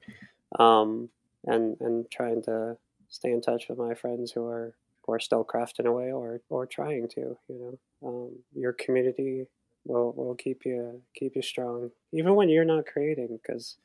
um, 0.57 1.09
and 1.45 1.77
and 1.79 2.09
trying 2.09 2.43
to 2.43 2.77
stay 3.09 3.31
in 3.31 3.41
touch 3.41 3.67
with 3.69 3.77
my 3.77 3.93
friends 3.93 4.31
who 4.31 4.45
are 4.47 4.73
are 5.13 5.19
still 5.19 5.45
crafting 5.45 5.85
away 5.85 6.11
or 6.11 6.41
or 6.49 6.65
trying 6.65 7.07
to. 7.09 7.37
You 7.49 7.77
know, 8.01 8.07
um, 8.07 8.31
your 8.53 8.73
community 8.73 9.47
will 9.85 10.13
will 10.13 10.35
keep 10.35 10.65
you 10.65 11.01
keep 11.15 11.35
you 11.35 11.41
strong, 11.41 11.91
even 12.11 12.35
when 12.35 12.49
you're 12.49 12.65
not 12.65 12.85
creating, 12.85 13.39
because 13.41 13.77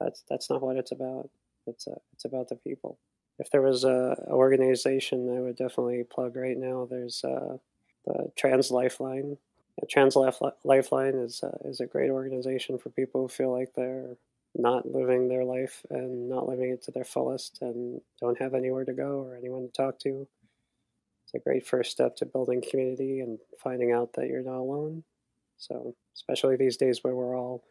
that's 0.00 0.22
that's 0.28 0.50
not 0.50 0.62
what 0.62 0.76
it's 0.76 0.92
about. 0.92 1.30
It's 1.66 1.86
uh, 1.88 1.98
it's 2.12 2.24
about 2.24 2.48
the 2.48 2.56
people. 2.56 2.98
If 3.38 3.50
there 3.50 3.62
was 3.62 3.84
a 3.84 4.16
organization, 4.28 5.36
I 5.36 5.40
would 5.40 5.56
definitely 5.56 6.04
plug 6.04 6.36
right 6.36 6.56
now. 6.56 6.86
There's 6.88 7.22
uh, 7.24 7.58
the 8.06 8.30
Trans 8.36 8.70
Lifeline. 8.70 9.36
Trans 9.90 10.16
Lifeline 10.64 11.14
is 11.14 11.42
uh, 11.42 11.58
is 11.64 11.80
a 11.80 11.86
great 11.86 12.10
organization 12.10 12.78
for 12.78 12.90
people 12.90 13.22
who 13.22 13.28
feel 13.28 13.52
like 13.52 13.74
they're 13.74 14.16
not 14.58 14.90
living 14.90 15.28
their 15.28 15.44
life 15.44 15.84
and 15.90 16.28
not 16.28 16.48
living 16.48 16.70
it 16.70 16.82
to 16.82 16.90
their 16.90 17.04
fullest 17.04 17.60
and 17.60 18.00
don't 18.20 18.40
have 18.40 18.54
anywhere 18.54 18.84
to 18.84 18.92
go 18.92 19.20
or 19.20 19.36
anyone 19.36 19.62
to 19.62 19.72
talk 19.72 19.98
to. 20.00 20.26
It's 21.24 21.34
a 21.34 21.38
great 21.38 21.66
first 21.66 21.90
step 21.90 22.16
to 22.16 22.26
building 22.26 22.62
community 22.68 23.20
and 23.20 23.38
finding 23.62 23.92
out 23.92 24.12
that 24.14 24.28
you're 24.28 24.42
not 24.42 24.58
alone. 24.58 25.04
So, 25.58 25.94
especially 26.14 26.56
these 26.56 26.76
days 26.76 27.02
where 27.02 27.14
we're 27.14 27.36
all 27.36 27.64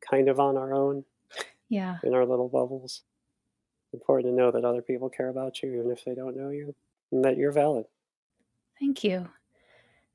kind 0.00 0.28
of 0.28 0.40
on 0.40 0.56
our 0.56 0.74
own, 0.74 1.04
yeah, 1.68 1.98
in 2.02 2.14
our 2.14 2.26
little 2.26 2.48
bubbles, 2.48 3.02
it's 3.84 3.94
important 3.94 4.32
to 4.32 4.36
know 4.36 4.50
that 4.50 4.64
other 4.64 4.82
people 4.82 5.08
care 5.08 5.28
about 5.28 5.62
you, 5.62 5.74
even 5.74 5.90
if 5.90 6.04
they 6.04 6.14
don't 6.14 6.36
know 6.36 6.50
you, 6.50 6.74
and 7.12 7.24
that 7.24 7.36
you're 7.36 7.52
valid. 7.52 7.86
Thank 8.80 9.04
you. 9.04 9.28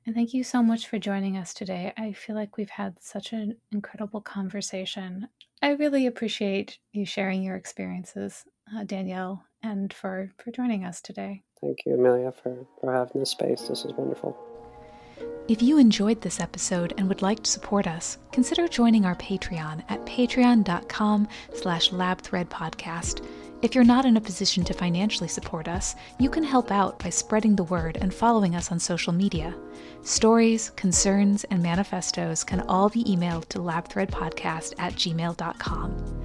And 0.06 0.14
thank 0.14 0.34
you 0.34 0.44
so 0.44 0.62
much 0.62 0.86
for 0.86 0.98
joining 0.98 1.36
us 1.36 1.54
today. 1.54 1.92
I 1.96 2.12
feel 2.12 2.36
like 2.36 2.56
we've 2.56 2.68
had 2.70 3.02
such 3.02 3.32
an 3.32 3.56
incredible 3.72 4.20
conversation. 4.20 5.28
I 5.62 5.70
really 5.70 6.06
appreciate 6.06 6.78
you 6.92 7.06
sharing 7.06 7.42
your 7.42 7.56
experiences, 7.56 8.44
uh, 8.76 8.84
Danielle, 8.84 9.44
and 9.62 9.92
for, 9.92 10.30
for 10.36 10.50
joining 10.50 10.84
us 10.84 11.00
today. 11.00 11.42
Thank 11.60 11.86
you, 11.86 11.94
Amelia, 11.94 12.32
for, 12.32 12.54
for 12.80 12.92
having 12.92 13.20
this 13.20 13.30
space. 13.30 13.62
This 13.62 13.86
is 13.86 13.92
wonderful. 13.94 14.36
If 15.48 15.62
you 15.62 15.78
enjoyed 15.78 16.20
this 16.20 16.40
episode 16.40 16.94
and 16.96 17.08
would 17.08 17.22
like 17.22 17.42
to 17.42 17.50
support 17.50 17.86
us, 17.86 18.18
consider 18.32 18.68
joining 18.68 19.04
our 19.04 19.14
Patreon 19.16 19.84
at 19.88 20.04
patreon.com 20.04 21.28
slash 21.54 21.90
labthreadpodcast. 21.90 23.26
If 23.64 23.74
you're 23.74 23.82
not 23.82 24.04
in 24.04 24.18
a 24.18 24.20
position 24.20 24.62
to 24.64 24.74
financially 24.74 25.26
support 25.26 25.68
us, 25.68 25.94
you 26.18 26.28
can 26.28 26.44
help 26.44 26.70
out 26.70 26.98
by 26.98 27.08
spreading 27.08 27.56
the 27.56 27.64
word 27.64 27.96
and 27.98 28.12
following 28.12 28.54
us 28.54 28.70
on 28.70 28.78
social 28.78 29.10
media. 29.10 29.54
Stories, 30.02 30.68
concerns, 30.76 31.44
and 31.44 31.62
manifestos 31.62 32.44
can 32.44 32.60
all 32.68 32.90
be 32.90 33.04
emailed 33.04 33.48
to 33.48 33.60
labthreadpodcast 33.60 34.74
at 34.78 34.92
gmail.com. 34.96 36.22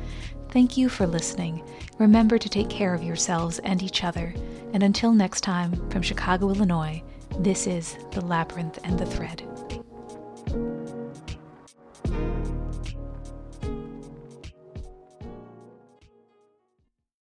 Thank 0.50 0.76
you 0.76 0.90
for 0.90 1.08
listening. 1.08 1.64
Remember 1.98 2.38
to 2.38 2.50
take 2.50 2.70
care 2.70 2.94
of 2.94 3.06
yourselves 3.06 3.60
and 3.60 3.82
each 3.82 4.04
other. 4.04 4.36
And 4.74 4.84
until 4.84 5.14
next 5.14 5.40
time, 5.40 5.90
from 5.90 6.02
Chicago, 6.02 6.50
Illinois, 6.50 7.02
this 7.40 7.68
is 7.68 7.96
The 8.12 8.20
Labyrinth 8.20 8.80
and 8.84 9.00
the 9.00 9.06
Thread. 9.06 9.44